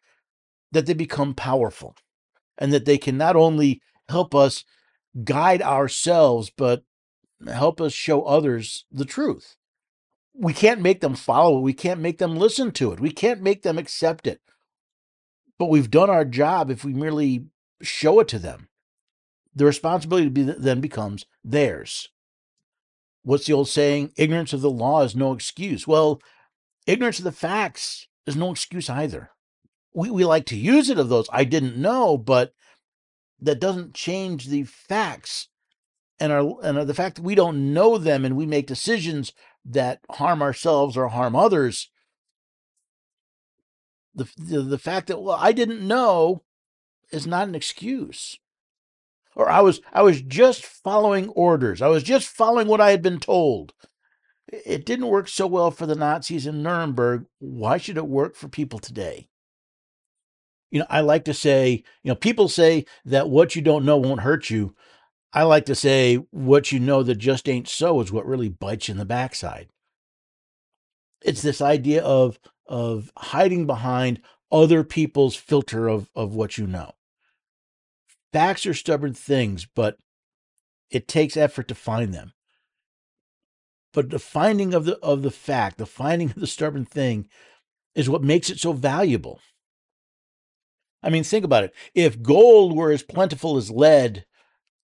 [0.71, 1.95] that they become powerful
[2.58, 4.63] and that they can not only help us
[5.23, 6.84] guide ourselves but
[7.45, 9.56] help us show others the truth.
[10.39, 11.62] We can't make them follow it.
[11.62, 13.00] We can't make them listen to it.
[13.00, 14.39] We can't make them accept it.
[15.58, 17.45] But we've done our job if we merely
[17.82, 18.69] show it to them.
[19.56, 22.10] The responsibility then becomes theirs.
[23.23, 24.13] What's the old saying?
[24.15, 25.88] Ignorance of the law is no excuse.
[25.88, 26.21] Well,
[26.86, 29.32] ignorance of the facts is no excuse either.
[29.93, 31.28] We, we like to use it of those.
[31.32, 32.54] I didn't know, but
[33.39, 35.50] that doesn't change the facts
[36.19, 39.34] and our and the fact that we don't know them and we make decisions
[39.65, 41.89] that harm ourselves or harm others
[44.17, 46.43] the the, the fact that well I didn't know
[47.12, 48.38] is not an excuse.
[49.36, 51.82] Or I was I was just following orders.
[51.82, 53.73] I was just following what I had been told.
[54.47, 57.25] It didn't work so well for the Nazis in Nuremberg.
[57.39, 59.30] Why should it work for people today?
[60.71, 63.97] You know I like to say you know people say that what you don't know
[63.97, 64.75] won't hurt you
[65.34, 68.88] I like to say what you know that just ain't so is what really bites
[68.88, 69.68] you in the backside.
[71.22, 76.92] It's this idea of of hiding behind other people's filter of, of what you know.
[78.34, 79.98] Facts are stubborn things, but
[80.90, 82.34] it takes effort to find them.
[83.94, 87.28] But the finding of the of the fact, the finding of the stubborn thing
[87.96, 89.40] is what makes it so valuable.
[91.04, 91.74] I mean, think about it.
[91.94, 94.26] If gold were as plentiful as lead,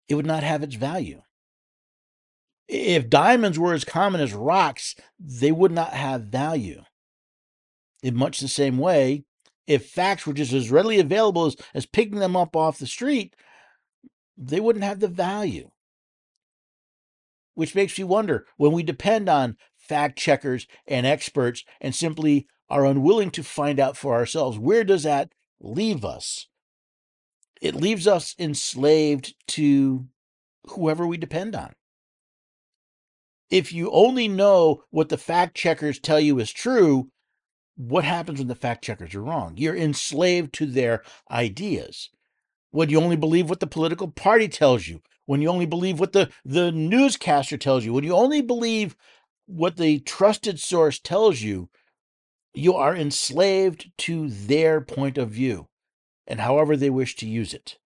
[0.07, 1.21] it would not have its value.
[2.67, 6.83] If diamonds were as common as rocks, they would not have value.
[8.01, 9.25] In much the same way,
[9.67, 13.35] if facts were just as readily available as, as picking them up off the street,
[14.37, 15.69] they wouldn't have the value.
[17.53, 22.85] Which makes me wonder when we depend on fact checkers and experts and simply are
[22.85, 26.47] unwilling to find out for ourselves, where does that leave us?
[27.61, 30.07] It leaves us enslaved to
[30.65, 31.73] whoever we depend on.
[33.49, 37.09] If you only know what the fact checkers tell you is true,
[37.75, 39.53] what happens when the fact checkers are wrong?
[39.57, 42.09] You're enslaved to their ideas.
[42.71, 46.13] When you only believe what the political party tells you, when you only believe what
[46.13, 48.95] the, the newscaster tells you, when you only believe
[49.45, 51.69] what the trusted source tells you,
[52.53, 55.67] you are enslaved to their point of view
[56.31, 57.77] and however they wish to use it.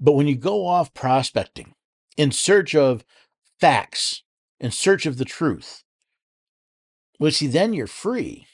[0.00, 1.74] But when you go off prospecting
[2.16, 3.04] in search of
[3.60, 4.22] facts,
[4.58, 5.84] in search of the truth,
[7.18, 8.46] well, see, then you're free.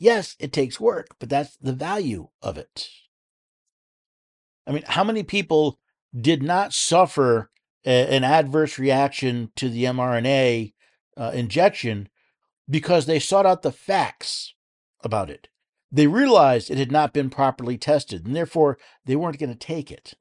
[0.00, 2.88] Yes, it takes work, but that's the value of it.
[4.66, 5.78] I mean, how many people
[6.20, 7.48] did not suffer
[7.86, 10.72] a, an adverse reaction to the mRNA
[11.16, 12.08] uh, injection
[12.68, 14.54] because they sought out the facts
[15.04, 15.48] about it?
[15.90, 19.90] They realized it had not been properly tested, and therefore they weren't going to take
[19.90, 20.14] it.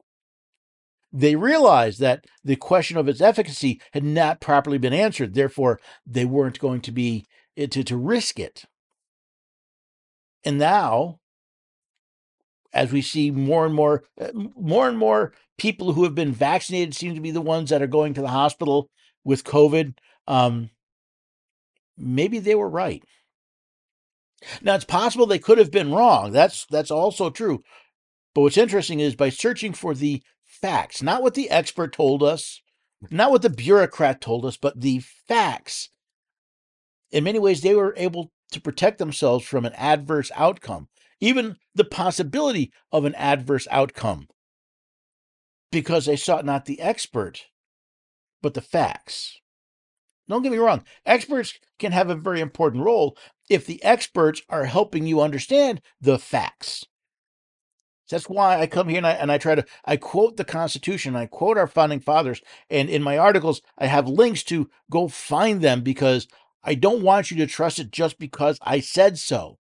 [1.11, 6.25] They realized that the question of its efficacy had not properly been answered, therefore they
[6.25, 7.25] weren't going to be
[7.55, 8.65] eh, to, to risk it.
[10.43, 11.19] And now,
[12.73, 16.93] as we see more and more, eh, more and more people who have been vaccinated
[16.93, 18.89] seem to be the ones that are going to the hospital
[19.23, 19.95] with COVID.
[20.27, 20.69] Um,
[21.97, 23.03] maybe they were right.
[24.61, 26.31] Now it's possible they could have been wrong.
[26.31, 27.63] That's that's also true.
[28.35, 32.61] But what's interesting is by searching for the facts, not what the expert told us,
[33.03, 33.15] mm-hmm.
[33.15, 35.89] not what the bureaucrat told us, but the facts.
[37.11, 40.87] In many ways, they were able to protect themselves from an adverse outcome,
[41.19, 44.27] even the possibility of an adverse outcome,
[45.71, 47.45] because they sought not the expert,
[48.41, 49.39] but the facts.
[50.29, 53.17] Don't get me wrong, experts can have a very important role
[53.49, 56.85] if the experts are helping you understand the facts.
[58.09, 61.15] That's why I come here and I, and I try to I quote the Constitution,
[61.15, 65.61] I quote our founding fathers, and in my articles I have links to go find
[65.61, 66.27] them because
[66.63, 69.57] I don't want you to trust it just because I said so.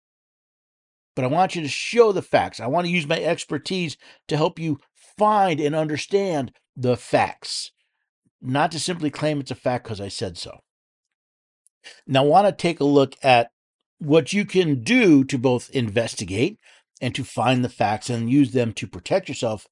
[1.17, 2.61] But I want you to show the facts.
[2.61, 3.97] I want to use my expertise
[4.29, 7.71] to help you find and understand the facts
[8.45, 10.61] not to simply claim it's a fact because I said so.
[12.07, 13.51] Now, I want to take a look at
[13.99, 16.59] what you can do to both investigate
[17.01, 19.67] and to find the facts and use them to protect yourself.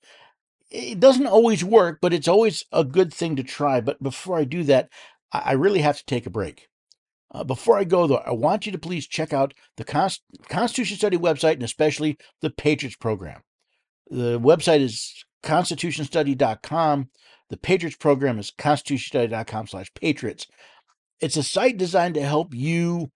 [0.71, 3.81] It doesn't always work, but it's always a good thing to try.
[3.81, 4.89] But before I do that,
[5.33, 6.69] I really have to take a break.
[7.31, 10.97] Uh, before I go, though, I want you to please check out the Const- Constitution
[10.99, 13.43] Study website and especially the Patriots program.
[14.11, 17.09] The website is constitutionstudy.com.
[17.53, 20.47] The Patriots program is constitutionstudy.com slash patriots.
[21.21, 23.13] It's a site designed to help you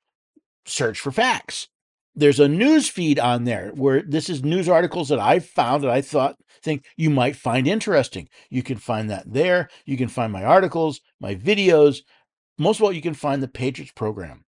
[0.67, 1.69] search for facts.
[2.15, 5.91] there's a news feed on there where this is news articles that I found that
[5.91, 8.29] I thought think you might find interesting.
[8.51, 9.71] You can find that there.
[9.87, 12.01] You can find my articles, my videos.
[12.59, 14.45] Most of all, you can find the Patriots program.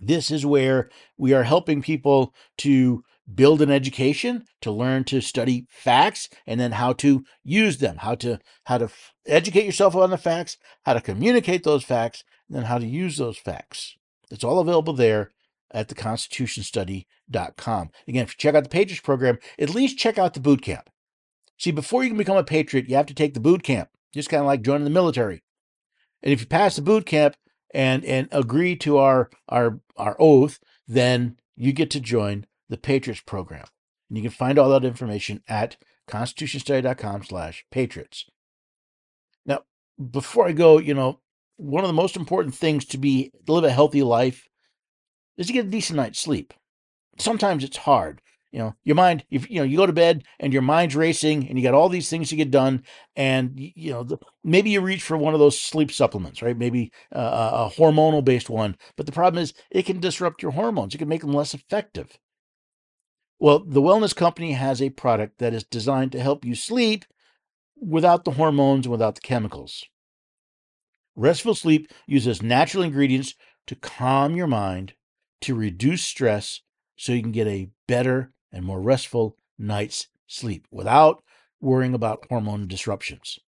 [0.00, 3.02] This is where we are helping people to
[3.32, 8.14] build an education, to learn to study facts and then how to use them, how
[8.16, 12.56] to how to f- educate yourself on the facts, how to communicate those facts, and
[12.56, 13.96] then how to use those facts.
[14.30, 15.30] It's all available there
[15.70, 17.90] at theconstitutionstudy.com.
[18.06, 20.90] Again, if you check out the Patriots program, at least check out the boot camp.
[21.58, 24.28] See, before you can become a patriot, you have to take the boot camp, just
[24.28, 25.42] kind of like joining the military.
[26.22, 27.36] And if you pass the boot camp
[27.72, 30.58] and and agree to our our our oath,
[30.88, 33.66] then you get to join the Patriots program.
[34.08, 35.76] And you can find all that information at
[36.08, 38.26] constitutionstudy.com slash patriots.
[39.46, 39.60] Now,
[40.10, 41.20] before I go, you know,
[41.56, 44.48] one of the most important things to be to live a healthy life
[45.36, 46.52] is to get a decent night's sleep.
[47.18, 48.20] Sometimes it's hard.
[48.50, 51.48] You know, your mind, if you know, you go to bed and your mind's racing
[51.48, 52.84] and you got all these things to get done.
[53.16, 56.56] And, you know, the, maybe you reach for one of those sleep supplements, right?
[56.56, 58.76] Maybe uh, a hormonal based one.
[58.96, 62.16] But the problem is it can disrupt your hormones, it can make them less effective.
[63.38, 67.04] Well, the Wellness Company has a product that is designed to help you sleep
[67.76, 69.84] without the hormones and without the chemicals.
[71.16, 73.34] Restful sleep uses natural ingredients
[73.66, 74.94] to calm your mind,
[75.42, 76.60] to reduce stress,
[76.96, 81.22] so you can get a better and more restful night's sleep without
[81.60, 83.38] worrying about hormone disruptions.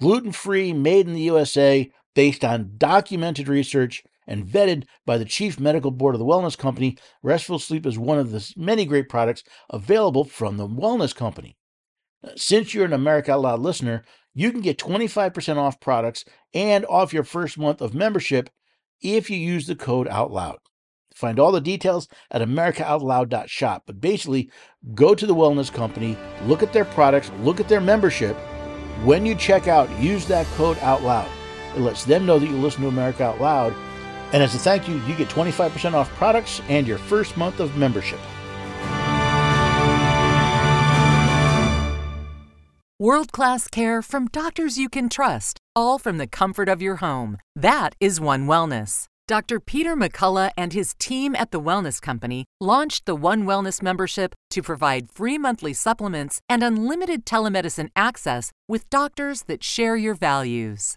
[0.00, 5.58] Gluten free, made in the USA, based on documented research and vetted by the chief
[5.60, 9.42] medical board of the Wellness Company, Restful Sleep is one of the many great products
[9.70, 11.56] available from the Wellness Company.
[12.22, 16.84] Uh, since you're an America Out Loud listener, you can get 25% off products and
[16.86, 18.50] off your first month of membership
[19.00, 20.56] if you use the code OUTLOUD.
[21.14, 23.84] Find all the details at americaoutloud.shop.
[23.86, 24.50] But basically,
[24.94, 28.36] go to the Wellness Company, look at their products, look at their membership.
[29.04, 31.28] When you check out, use that code OUTLOUD.
[31.76, 33.74] It lets them know that you listen to America Out Loud.
[34.34, 37.76] And as a thank you, you get 25% off products and your first month of
[37.76, 38.18] membership.
[42.98, 47.38] World class care from doctors you can trust, all from the comfort of your home.
[47.54, 49.06] That is One Wellness.
[49.28, 49.60] Dr.
[49.60, 54.62] Peter McCullough and his team at the Wellness Company launched the One Wellness membership to
[54.62, 60.96] provide free monthly supplements and unlimited telemedicine access with doctors that share your values.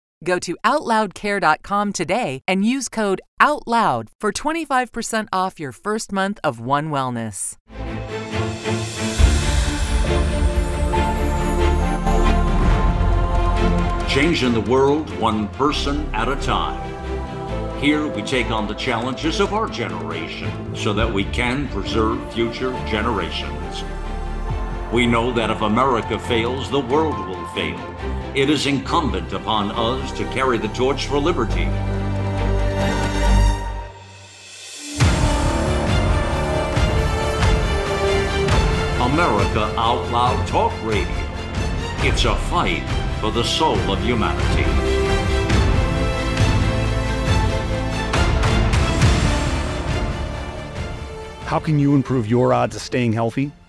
[0.23, 6.59] Go to OutLoudCare.com today and use code OUTLOUD for 25% off your first month of
[6.59, 7.57] One Wellness.
[14.07, 16.89] Changing the world one person at a time.
[17.79, 22.73] Here we take on the challenges of our generation so that we can preserve future
[22.85, 23.83] generations.
[24.91, 27.79] We know that if America fails, the world will fail.
[28.33, 31.63] It is incumbent upon us to carry the torch for liberty.
[39.01, 41.11] America Out Loud Talk Radio.
[42.07, 42.87] It's a fight
[43.19, 44.63] for the soul of humanity.
[51.47, 53.51] How can you improve your odds of staying healthy?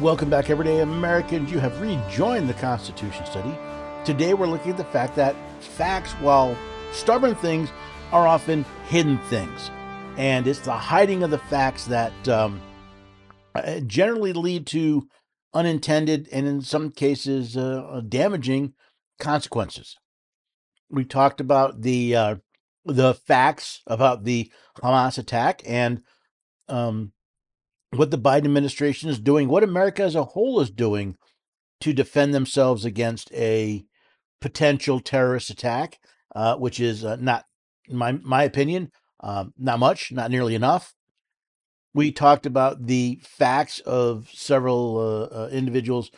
[0.00, 1.52] Welcome back, everyday Americans.
[1.52, 3.54] You have rejoined the Constitution study.
[4.02, 6.56] Today, we're looking at the fact that facts, while
[6.90, 7.68] stubborn things,
[8.10, 9.70] are often hidden things.
[10.16, 12.62] And it's the hiding of the facts that um,
[13.54, 15.06] uh, generally lead to
[15.52, 18.72] unintended and, in some cases, uh, uh, damaging
[19.18, 19.98] consequences.
[20.88, 22.34] We talked about the uh,
[22.86, 26.00] the facts about the Hamas attack and
[26.70, 27.12] um,
[27.92, 31.16] what the Biden administration is doing, what America as a whole is doing
[31.80, 33.84] to defend themselves against a
[34.40, 35.98] potential terrorist attack,
[36.34, 37.44] uh, which is uh, not,
[37.88, 40.94] in my my opinion, um, not much, not nearly enough.
[41.92, 46.10] We talked about the facts of several uh, uh individuals,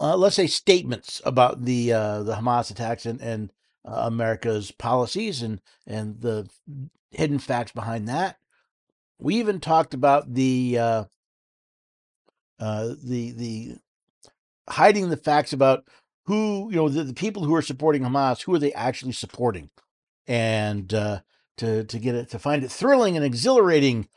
[0.00, 3.52] uh, let's say statements about the uh, the Hamas attacks and, and
[3.84, 6.48] America's policies and and the
[7.10, 8.36] hidden facts behind that.
[9.18, 11.04] We even talked about the uh,
[12.60, 13.76] uh, the the
[14.68, 15.84] hiding the facts about
[16.24, 19.70] who you know the, the, people who are supporting Hamas, who are they actually supporting,
[20.26, 21.20] and uh,
[21.56, 24.08] to to get it to find it thrilling and exhilarating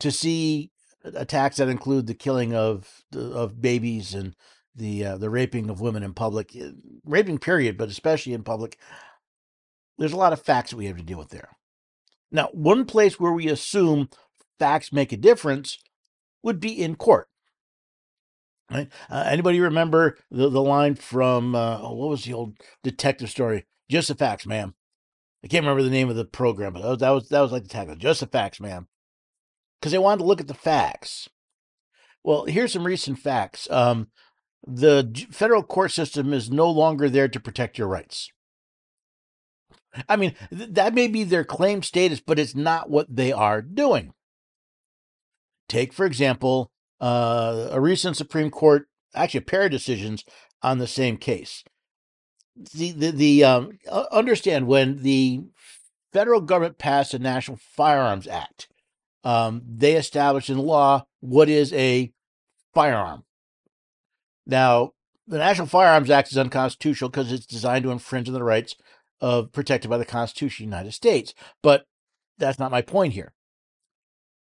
[0.00, 0.70] to see
[1.04, 4.34] attacks that include the killing of of babies and
[4.74, 6.70] the uh, the raping of women in public, eh,
[7.04, 8.78] raping period, but especially in public.
[9.98, 11.50] There's a lot of facts that we have to deal with there.
[12.32, 14.08] Now, one place where we assume
[14.58, 15.78] facts make a difference
[16.42, 17.28] would be in court.
[18.70, 18.88] Right?
[19.10, 22.54] Uh, anybody remember the, the line from uh, oh, what was the old
[22.84, 23.66] detective story?
[23.90, 24.74] Just the facts, ma'am.
[25.42, 27.52] I can't remember the name of the program, but that was that was, that was
[27.52, 27.98] like the tagline.
[27.98, 28.86] Just the facts, ma'am.
[29.80, 31.28] Because they wanted to look at the facts.
[32.22, 33.68] Well, here's some recent facts.
[33.70, 34.08] Um,
[34.66, 38.30] the federal court system is no longer there to protect your rights.
[40.08, 43.62] I mean, th- that may be their claim status, but it's not what they are
[43.62, 44.12] doing.
[45.68, 46.70] Take, for example,
[47.00, 50.24] uh, a recent Supreme Court, actually a pair of decisions
[50.62, 51.64] on the same case.
[52.56, 53.78] The the, the um,
[54.10, 55.42] understand when the
[56.12, 58.68] federal government passed the National Firearms Act,
[59.24, 62.12] um, they established in law what is a
[62.74, 63.24] firearm.
[64.46, 64.92] Now,
[65.26, 68.74] the National Firearms Act is unconstitutional because it's designed to infringe on the rights
[69.20, 71.34] of protected by the Constitution of the United States.
[71.62, 71.84] But
[72.38, 73.32] that's not my point here.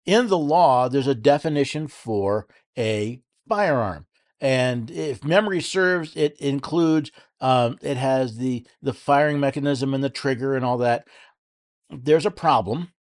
[0.05, 2.47] In the law, there's a definition for
[2.79, 4.07] a firearm.
[4.41, 7.11] And if memory serves, it includes
[7.41, 11.07] um, it has the the firing mechanism and the trigger and all that.
[11.91, 12.93] There's a problem,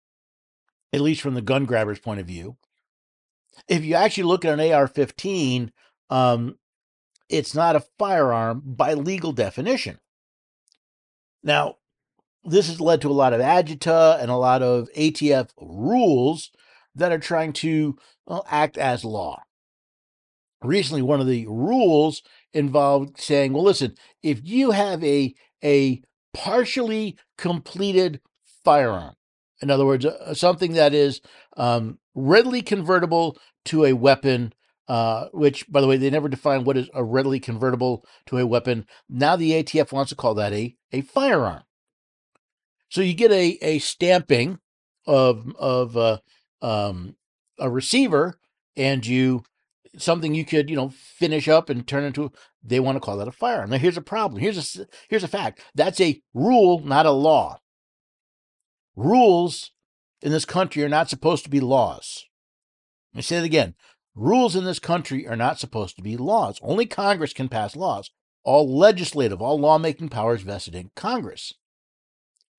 [0.94, 2.58] at least from the gun grabber's point of view.
[3.68, 5.72] If you actually look at an AR-15,
[6.10, 6.58] um,
[7.30, 10.00] it's not a firearm by legal definition.
[11.46, 11.76] Now,
[12.44, 16.52] this has led to a lot of agita and a lot of ATF rules
[16.96, 19.44] that are trying to well, act as law.
[20.64, 22.24] Recently, one of the rules
[22.54, 26.02] involved saying, well, listen, if you have a, a
[26.34, 28.20] partially completed
[28.64, 29.14] firearm,
[29.62, 31.22] in other words, uh, something that is
[31.58, 34.54] um, readily convertible to a weapon
[34.88, 38.46] uh, which, by the way, they never define what is a readily convertible to a
[38.46, 38.86] weapon.
[39.10, 41.64] Now the ATF wants to call that a, a firearm.
[42.90, 44.60] So you get a, a stamping
[45.08, 46.20] of of uh,
[46.62, 47.16] um,
[47.60, 48.40] a receiver,
[48.78, 49.44] and you
[49.98, 52.32] something you could you know finish up and turn into.
[52.64, 53.72] They want to call that a firearm.
[53.72, 54.42] Now here's a problem.
[54.42, 55.62] Here's a here's a fact.
[55.74, 57.60] That's a rule, not a law.
[58.96, 59.72] Rules
[60.22, 62.26] in this country are not supposed to be laws.
[63.14, 63.76] Let me say it again.
[64.16, 66.60] Rules in this country are not supposed to be laws.
[66.62, 68.12] Only Congress can pass laws.
[68.44, 71.54] All legislative, all lawmaking powers vested in Congress.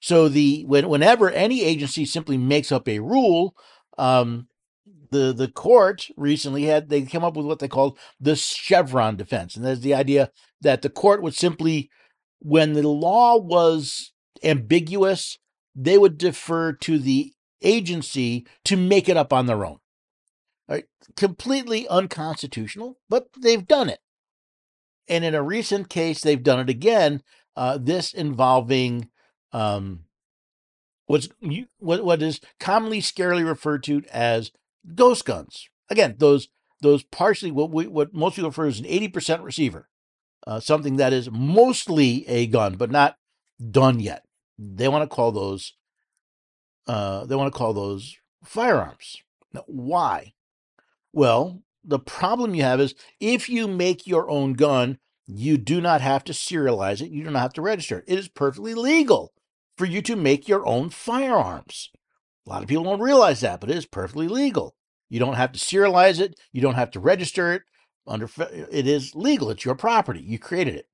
[0.00, 3.56] So the when, whenever any agency simply makes up a rule,
[3.96, 4.48] um,
[5.10, 9.56] the the court recently had they came up with what they called the Chevron deference,
[9.56, 10.30] and that's the idea
[10.60, 11.90] that the court would simply,
[12.40, 15.38] when the law was ambiguous,
[15.74, 17.32] they would defer to the
[17.62, 19.78] agency to make it up on their own.
[20.68, 20.86] Right?
[21.16, 24.00] Completely unconstitutional, but they've done it.
[25.08, 27.22] And in a recent case, they've done it again.
[27.54, 29.08] Uh, this involving
[29.52, 30.00] um,
[31.06, 31.28] what's
[31.78, 34.50] what what is commonly scarily referred to as
[34.94, 35.68] ghost guns.
[35.88, 36.48] Again, those
[36.82, 39.88] those partially what we, what most people refer to as an eighty percent receiver,
[40.46, 43.16] uh, something that is mostly a gun but not
[43.70, 44.24] done yet.
[44.58, 45.74] They want to call those
[46.86, 49.16] uh, they want to call those firearms.
[49.52, 50.34] Now, why?
[51.16, 56.02] Well, the problem you have is if you make your own gun, you do not
[56.02, 57.08] have to serialize it.
[57.08, 58.04] You do not have to register it.
[58.06, 59.32] It is perfectly legal
[59.78, 61.88] for you to make your own firearms.
[62.46, 64.76] A lot of people don't realize that, but it is perfectly legal.
[65.08, 66.38] You don't have to serialize it.
[66.52, 67.62] You don't have to register it.
[68.06, 68.28] Under
[68.70, 69.48] it is legal.
[69.48, 70.20] It's your property.
[70.20, 70.86] You created it.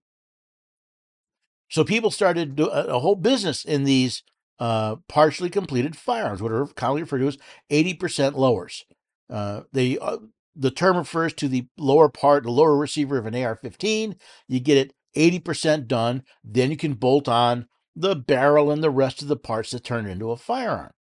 [1.69, 4.23] So people started a, a whole business in these
[4.61, 7.39] uh, partially completed firearms, what are commonly referred to as
[7.73, 8.85] 80% lowers.
[9.31, 10.19] Uh, they uh,
[10.55, 14.17] the term refers to the lower part, the lower receiver of an AR-15.
[14.49, 19.23] You get it 80% done, then you can bolt on the barrel and the rest
[19.23, 20.93] of the parts that turn into a firearm.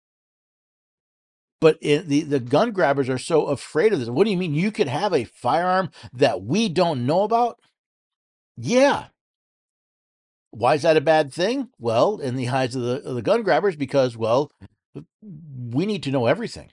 [1.60, 4.08] But it, the the gun grabbers are so afraid of this.
[4.08, 7.60] What do you mean you could have a firearm that we don't know about?
[8.56, 9.08] Yeah.
[10.52, 11.68] Why is that a bad thing?
[11.78, 14.50] Well, in the eyes of the of the gun grabbers, because well,
[15.22, 16.70] we need to know everything.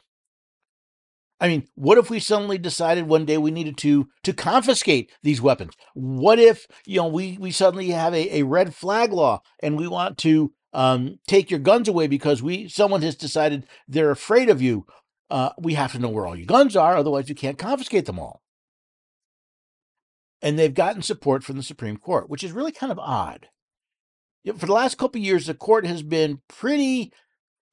[1.40, 5.42] I mean, what if we suddenly decided one day we needed to to confiscate these
[5.42, 5.74] weapons?
[5.94, 9.88] What if you know we we suddenly have a, a red flag law and we
[9.88, 14.62] want to um, take your guns away because we someone has decided they're afraid of
[14.62, 14.86] you?
[15.30, 18.20] Uh, we have to know where all your guns are, otherwise you can't confiscate them
[18.20, 18.42] all.
[20.42, 23.50] And they've gotten support from the Supreme Court, which is really kind of odd.
[24.58, 27.12] For the last couple years, the court has been pretty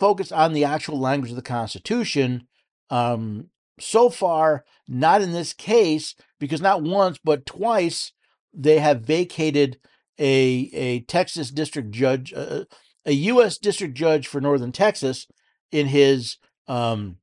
[0.01, 2.49] focused on the actual language of the Constitution.
[2.91, 8.13] Um, so far, not in this case, because not once but twice
[8.53, 9.79] they have vacated
[10.19, 12.65] a a Texas district judge, uh,
[13.05, 13.59] a U.S.
[13.59, 15.27] district judge for Northern Texas,
[15.73, 16.37] in his
[16.69, 17.19] um,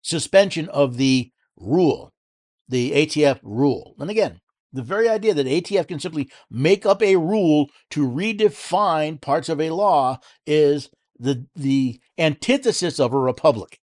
[0.00, 2.12] suspension of the rule,
[2.68, 3.94] the ATF rule.
[3.98, 4.40] And again,
[4.72, 9.60] the very idea that ATF can simply make up a rule to redefine parts of
[9.60, 10.88] a law is
[11.18, 13.78] the the antithesis of a republic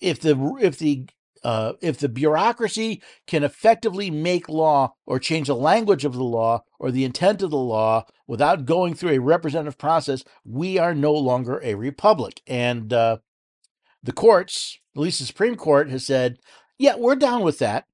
[0.00, 1.06] if the if the
[1.44, 6.64] uh, if the bureaucracy can effectively make law or change the language of the law
[6.78, 11.12] or the intent of the law without going through a representative process, we are no
[11.12, 12.40] longer a republic.
[12.46, 13.18] And uh,
[14.02, 16.38] the courts, at least the Supreme Court, has said,
[16.78, 17.84] yeah, we're down with that.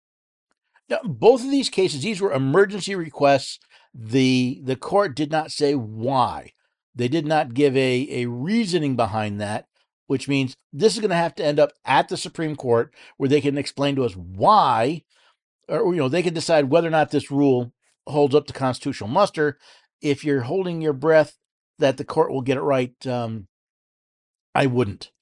[0.88, 3.58] Now, both of these cases, these were emergency requests.
[3.92, 6.52] The the court did not say why.
[6.94, 9.66] They did not give a, a reasoning behind that
[10.10, 13.28] which means this is going to have to end up at the Supreme Court where
[13.28, 15.04] they can explain to us why,
[15.68, 17.72] or, you know, they can decide whether or not this rule
[18.08, 19.56] holds up to constitutional muster.
[20.02, 21.38] If you're holding your breath
[21.78, 23.46] that the court will get it right, um,
[24.52, 25.12] I wouldn't.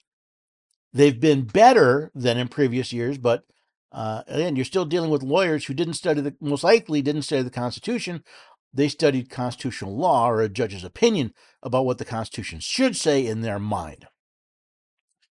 [0.94, 3.44] They've been better than in previous years, but
[3.92, 7.42] uh, again, you're still dealing with lawyers who didn't study the, most likely didn't study
[7.42, 8.24] the Constitution.
[8.72, 13.42] They studied constitutional law or a judge's opinion about what the Constitution should say in
[13.42, 14.06] their mind.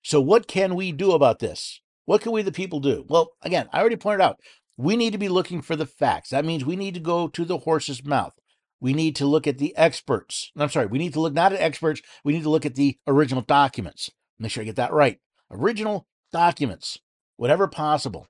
[0.02, 1.80] So, what can we do about this?
[2.04, 3.04] What can we, the people, do?
[3.08, 4.40] Well, again, I already pointed out
[4.76, 6.30] we need to be looking for the facts.
[6.30, 8.32] That means we need to go to the horse's mouth.
[8.80, 10.50] We need to look at the experts.
[10.56, 12.96] I'm sorry, we need to look not at experts, we need to look at the
[13.06, 14.10] original documents.
[14.38, 15.18] Make sure I get that right.
[15.50, 16.98] Original documents,
[17.36, 18.26] whatever possible.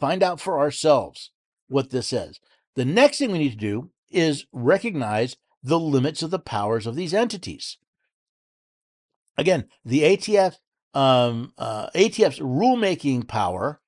[0.00, 1.30] Find out for ourselves
[1.68, 2.40] what this says.
[2.74, 6.96] The next thing we need to do is recognize the limits of the powers of
[6.96, 7.76] these entities.
[9.36, 10.56] Again, the ATF
[10.94, 13.80] um, uh, ATF's rulemaking power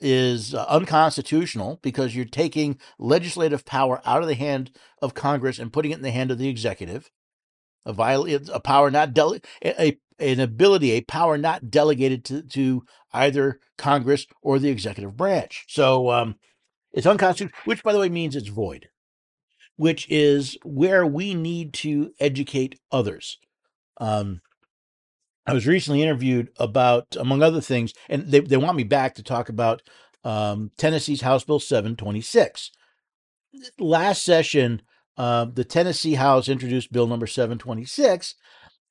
[0.00, 4.70] is uh, unconstitutional because you're taking legislative power out of the hand
[5.00, 7.10] of Congress and putting it in the hand of the executive.
[7.86, 12.84] A violate a power not dele- a, an ability, a power not delegated to, to
[13.12, 15.64] either Congress or the executive branch.
[15.68, 16.36] So um,
[16.92, 18.88] it's unconstitutional, which by the way means it's void,
[19.76, 23.38] which is where we need to educate others.
[23.98, 24.40] Um,
[25.46, 29.22] I was recently interviewed about, among other things, and they, they want me back to
[29.22, 29.82] talk about
[30.24, 32.70] um, Tennessee's House Bill 726.
[33.78, 34.82] Last session,
[35.16, 38.34] uh, the Tennessee House introduced Bill number 726,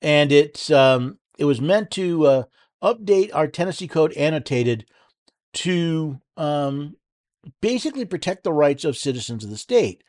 [0.01, 2.43] and it's um, it was meant to uh,
[2.83, 4.85] update our Tennessee Code annotated
[5.53, 6.95] to um,
[7.61, 10.03] basically protect the rights of citizens of the state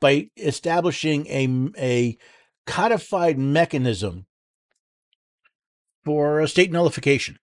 [0.00, 1.48] by establishing a,
[1.78, 2.18] a
[2.66, 4.26] codified mechanism
[6.08, 7.38] for a state nullification.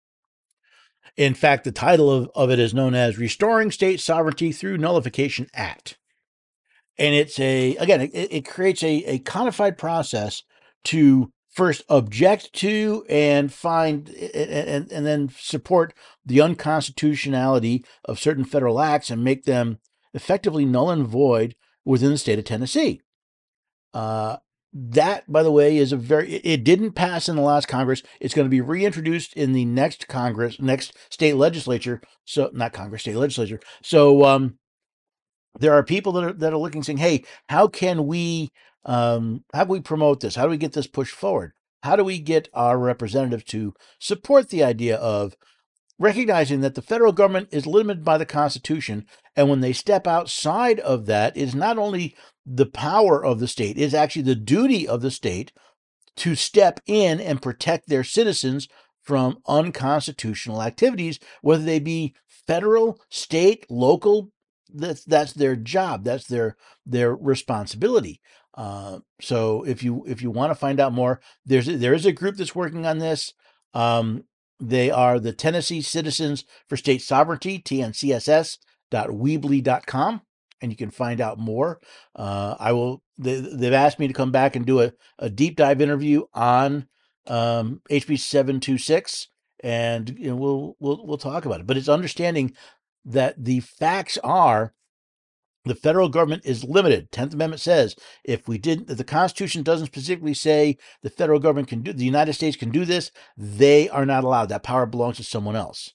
[1.15, 5.45] In fact, the title of, of it is known as Restoring State Sovereignty Through Nullification
[5.53, 5.99] Act.
[6.97, 10.41] And it's a, again, it, it creates a, a codified process
[10.85, 15.93] to first object to and find and, and then support
[16.25, 19.77] the unconstitutionality of certain federal acts and make them
[20.15, 21.55] effectively null and void
[21.85, 22.99] within the state of Tennessee.
[23.93, 24.37] Uh,
[24.77, 28.03] that, by the way, is a very, it didn't pass in the last Congress.
[28.19, 32.01] It's going to be reintroduced in the next Congress, next state legislature.
[32.25, 33.61] So, not Congress, state legislature.
[33.81, 34.57] So, um,
[35.57, 38.49] there are people that are, that are looking saying, hey, how can we,
[38.83, 40.35] um, how do we promote this?
[40.35, 41.53] How do we get this pushed forward?
[41.81, 45.35] How do we get our representatives to support the idea of
[45.97, 50.79] recognizing that the federal government is limited by the Constitution, and when they step outside
[50.79, 52.15] of that, it's not only
[52.45, 55.51] the power of the state, it's actually the duty of the state
[56.17, 58.67] to step in and protect their citizens
[59.03, 62.15] from unconstitutional activities, whether they be
[62.47, 64.31] federal, state, local.
[64.73, 66.03] That's that's their job.
[66.03, 68.19] That's their their responsibility.
[68.55, 72.11] Uh, so if you if you want to find out more, there's there is a
[72.11, 73.33] group that's working on this.
[73.73, 74.23] Um,
[74.59, 80.21] they are the Tennessee Citizens for State Sovereignty, tncss.weebly.com,
[80.61, 81.79] and you can find out more.
[82.15, 83.01] Uh, I will.
[83.17, 86.87] They, they've asked me to come back and do a, a deep dive interview on
[87.27, 89.29] um, HB seven two six,
[89.63, 91.67] and you know, we'll we'll we'll talk about it.
[91.67, 92.53] But it's understanding
[93.05, 94.73] that the facts are
[95.65, 97.11] the federal government is limited.
[97.11, 101.67] Tenth Amendment says if we didn't, if the Constitution doesn't specifically say the federal government
[101.67, 104.49] can do, the United States can do this, they are not allowed.
[104.49, 105.93] That power belongs to someone else.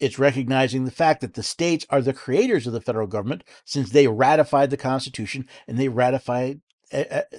[0.00, 3.90] It's recognizing the fact that the states are the creators of the federal government since
[3.90, 6.60] they ratified the Constitution and they ratified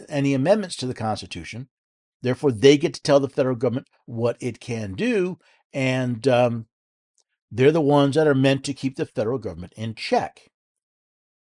[0.07, 1.67] any amendments to the Constitution.
[2.21, 5.39] Therefore, they get to tell the federal government what it can do,
[5.73, 6.67] and um,
[7.51, 10.50] they're the ones that are meant to keep the federal government in check.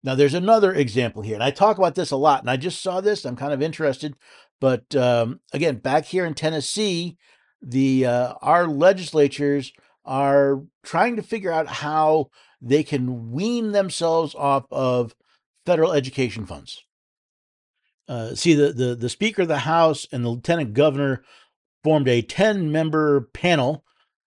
[0.05, 2.83] Now, there's another example here, and I talk about this a lot, and I just
[2.83, 3.25] saw this.
[3.25, 4.15] I'm kind of interested,
[4.61, 7.17] but um, again, back here in Tennessee,
[7.63, 9.73] the uh, our legislatures
[10.05, 12.29] are trying to figure out how
[12.61, 15.15] they can wean themselves off of
[15.65, 16.85] federal education funds.
[18.07, 21.25] Uh, see, the, the the Speaker of the House and the Lieutenant Governor
[21.83, 23.87] formed a ten member panel.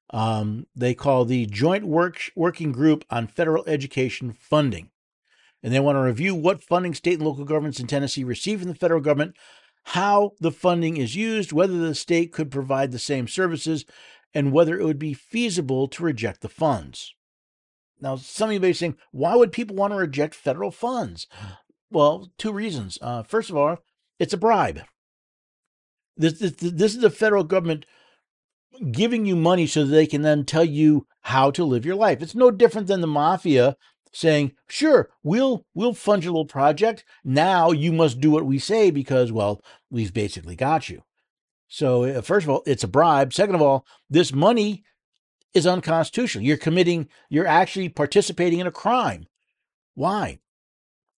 [0.09, 4.89] Um, they call the Joint Work Working Group on Federal Education Funding
[5.67, 8.69] and they want to review what funding state and local governments in Tennessee receive from
[8.69, 9.35] the federal government,
[9.83, 13.83] how the funding is used, whether the state could provide the same services,
[14.33, 17.13] and whether it would be feasible to reject the funds.
[17.99, 21.27] Now, some of you may be saying, why would people want to reject federal funds?
[21.91, 22.97] Well, two reasons.
[23.01, 23.79] Uh, first of all,
[24.19, 24.83] it's a bribe.
[26.15, 27.85] This, this, this is the federal government
[28.93, 32.21] giving you money so that they can then tell you how to live your life.
[32.21, 33.75] It's no different than the mafia
[34.11, 37.03] saying, "Sure, we'll we'll fund your little project.
[37.23, 41.03] Now you must do what we say because well, we've basically got you."
[41.67, 43.33] So, uh, first of all, it's a bribe.
[43.33, 44.83] Second of all, this money
[45.53, 46.45] is unconstitutional.
[46.45, 49.27] You're committing, you're actually participating in a crime.
[49.95, 50.39] Why?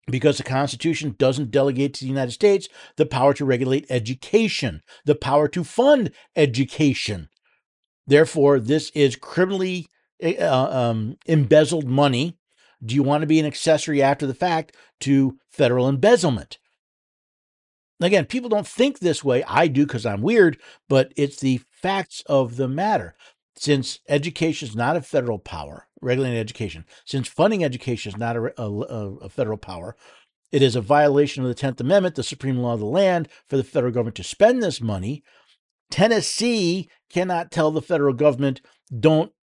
[0.07, 5.15] Because the Constitution doesn't delegate to the United States the power to regulate education, the
[5.15, 7.29] power to fund education.
[8.07, 9.87] Therefore, this is criminally
[10.23, 12.38] uh, um, embezzled money
[12.83, 16.59] do you want to be an accessory after the fact to federal embezzlement?
[18.01, 19.43] Again, people don't think this way.
[19.43, 20.57] I do because I'm weird,
[20.87, 23.13] but it's the facts of the matter.
[23.57, 28.61] Since education is not a federal power, regulating education, since funding education is not a,
[28.61, 29.97] a, a federal power,
[30.51, 33.57] it is a violation of the 10th Amendment, the supreme law of the land, for
[33.57, 35.23] the federal government to spend this money.
[35.91, 38.61] Tennessee cannot tell the federal government,
[38.97, 39.33] don't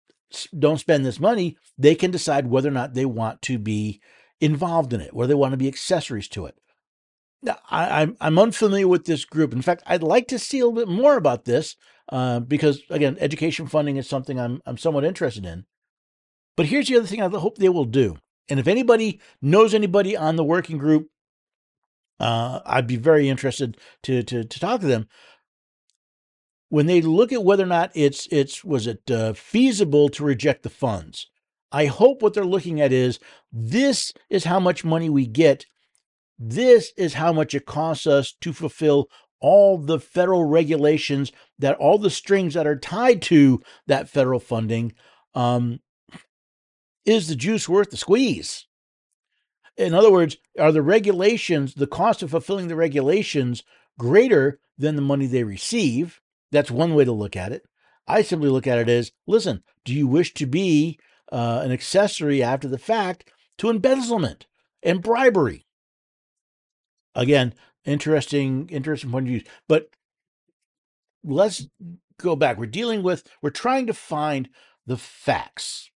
[0.57, 4.01] don't spend this money, they can decide whether or not they want to be
[4.41, 6.59] involved in it, whether they want to be accessories to it.
[7.43, 9.53] Now, I, am I'm, I'm unfamiliar with this group.
[9.53, 11.77] In fact, I'd like to see a little bit more about this
[12.11, 15.65] uh, because, again, education funding is something I'm I'm somewhat interested in.
[16.57, 18.17] But here's the other thing I hope they will do.
[18.49, 21.09] And if anybody knows anybody on the working group,
[22.19, 25.07] uh, I'd be very interested to, to to talk to them
[26.69, 30.63] when they look at whether or not it's it's was it uh, feasible to reject
[30.63, 31.29] the funds.
[31.73, 33.19] I hope what they're looking at is
[33.53, 35.67] this is how much money we get.
[36.39, 39.09] This is how much it costs us to fulfill
[39.41, 44.93] all the federal regulations that all the strings that are tied to that federal funding.
[45.35, 45.81] Um,
[47.05, 48.67] is the juice worth the squeeze?
[49.77, 53.63] In other words, are the regulations, the cost of fulfilling the regulations,
[53.99, 56.21] greater than the money they receive?
[56.53, 57.65] That's one way to look at it.
[58.07, 60.99] I simply look at it as listen, do you wish to be
[61.33, 64.47] uh, an accessory after the fact to embezzlement
[64.83, 65.67] and bribery?
[67.15, 69.43] Again, interesting, interesting point of view.
[69.69, 69.89] But
[71.25, 71.67] let's
[72.19, 72.59] go back.
[72.59, 74.49] We're dealing with, we're trying to find
[74.87, 75.91] the facts.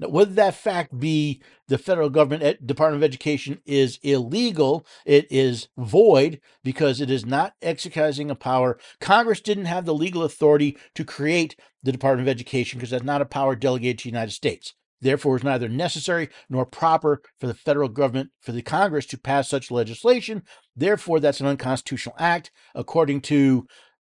[0.00, 5.26] Now, whether that fact be the federal government at Department of Education is illegal, it
[5.30, 8.78] is void because it is not exercising a power.
[9.00, 13.22] Congress didn't have the legal authority to create the Department of Education because that's not
[13.22, 14.74] a power delegated to the United States.
[15.02, 19.48] Therefore, it's neither necessary nor proper for the federal government, for the Congress to pass
[19.48, 20.42] such legislation.
[20.76, 23.66] Therefore, that's an unconstitutional act according to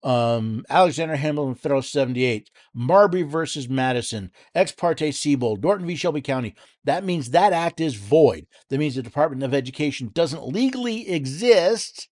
[0.05, 5.95] um, Alexander Hamilton Federal 78, Marbury versus Madison, Ex parte Siebold, Norton v.
[5.95, 6.53] Shelby County.
[6.83, 8.45] That means that act is void.
[8.69, 12.07] That means the Department of Education doesn't legally exist.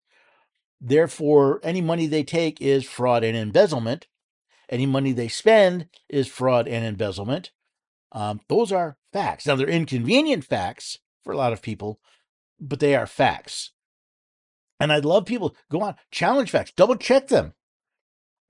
[0.81, 4.07] Therefore, any money they take is fraud and embezzlement.
[4.69, 7.51] Any money they spend is fraud and embezzlement.
[8.11, 9.45] Um, those are facts.
[9.45, 11.99] Now, they're inconvenient facts for a lot of people,
[12.59, 13.71] but they are facts.
[14.79, 17.53] And I'd love people go on, challenge facts, double check them.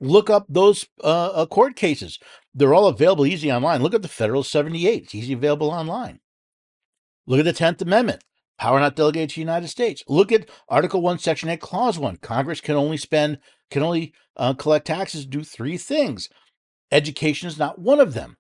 [0.04, 2.20] Look up those uh, uh, court cases.
[2.54, 3.82] They're all available easy online.
[3.82, 5.04] Look at the Federal 78.
[5.04, 6.20] It's easy available online.
[7.26, 8.22] Look at the 10th Amendment.
[8.60, 10.04] Power not delegated to the United States.
[10.10, 12.18] Look at Article 1, Section 8, Clause 1.
[12.18, 13.40] Congress can only spend,
[13.72, 16.28] can only uh, collect taxes, do three things.
[16.92, 18.36] Education is not one of them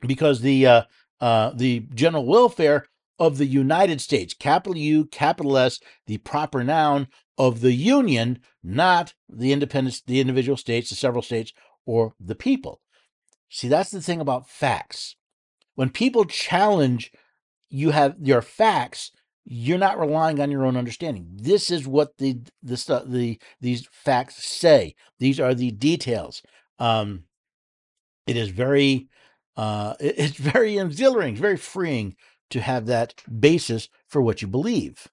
[0.00, 0.82] because the uh,
[1.20, 2.86] uh, the general welfare
[3.18, 7.08] of the United States, capital U, capital S, the proper noun
[7.38, 11.52] of the Union, not the independent, the individual states, the several states,
[11.86, 12.80] or the people.
[13.48, 15.16] See, that's the thing about facts.
[15.74, 17.12] When people challenge
[17.72, 19.10] you have your facts,
[19.44, 21.26] you're not relying on your own understanding.
[21.32, 24.94] This is what the the the these facts say.
[25.18, 26.42] These are the details.
[26.78, 27.24] Um,
[28.26, 29.08] it is very
[29.56, 32.14] uh, it's very exhilarating, very freeing
[32.50, 35.08] to have that basis for what you believe.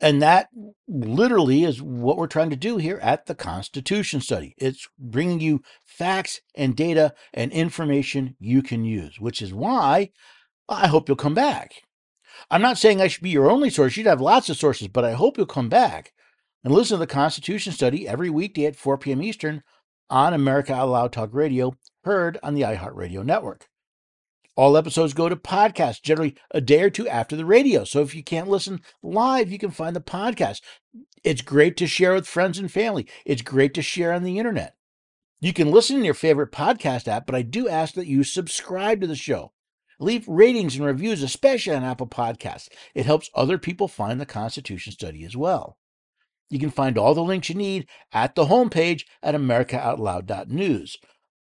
[0.00, 0.48] And that
[0.86, 4.54] literally is what we're trying to do here at the Constitution Study.
[4.56, 10.10] It's bringing you facts and data and information you can use, which is why
[10.68, 11.82] I hope you'll come back.
[12.50, 13.96] I'm not saying I should be your only source.
[13.96, 16.12] You'd have lots of sources, but I hope you'll come back
[16.62, 19.22] and listen to the Constitution Study every weekday at 4 p.m.
[19.22, 19.64] Eastern
[20.08, 21.74] on America Out Loud Talk Radio,
[22.04, 23.68] heard on the iHeartRadio network.
[24.58, 27.84] All episodes go to podcast generally a day or two after the radio.
[27.84, 30.62] So if you can't listen live, you can find the podcast.
[31.22, 33.06] It's great to share with friends and family.
[33.24, 34.74] It's great to share on the internet.
[35.38, 39.00] You can listen in your favorite podcast app, but I do ask that you subscribe
[39.00, 39.52] to the show.
[40.00, 42.68] Leave ratings and reviews, especially on Apple Podcasts.
[42.96, 45.78] It helps other people find the Constitution study as well.
[46.50, 50.96] You can find all the links you need at the homepage at americaoutloud.news.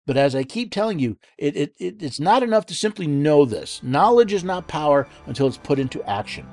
[0.08, 3.44] But as I keep telling you, it, it, it, it's not enough to simply know
[3.44, 3.84] this.
[3.84, 6.48] Knowledge is not power until it's put into action.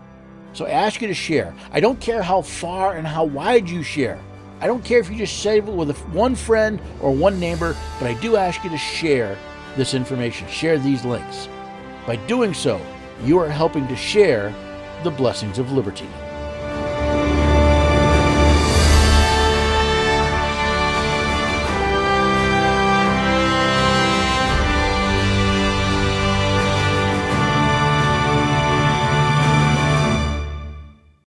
[0.53, 1.55] So I ask you to share.
[1.73, 4.21] I don't care how far and how wide you share.
[4.61, 8.09] I don't care if you just share it with one friend or one neighbor, but
[8.09, 9.39] I do ask you to share
[9.77, 11.49] this information, share these links.
[12.09, 12.81] By doing so,
[13.23, 14.53] you are helping to share
[15.05, 16.09] the blessings of liberty.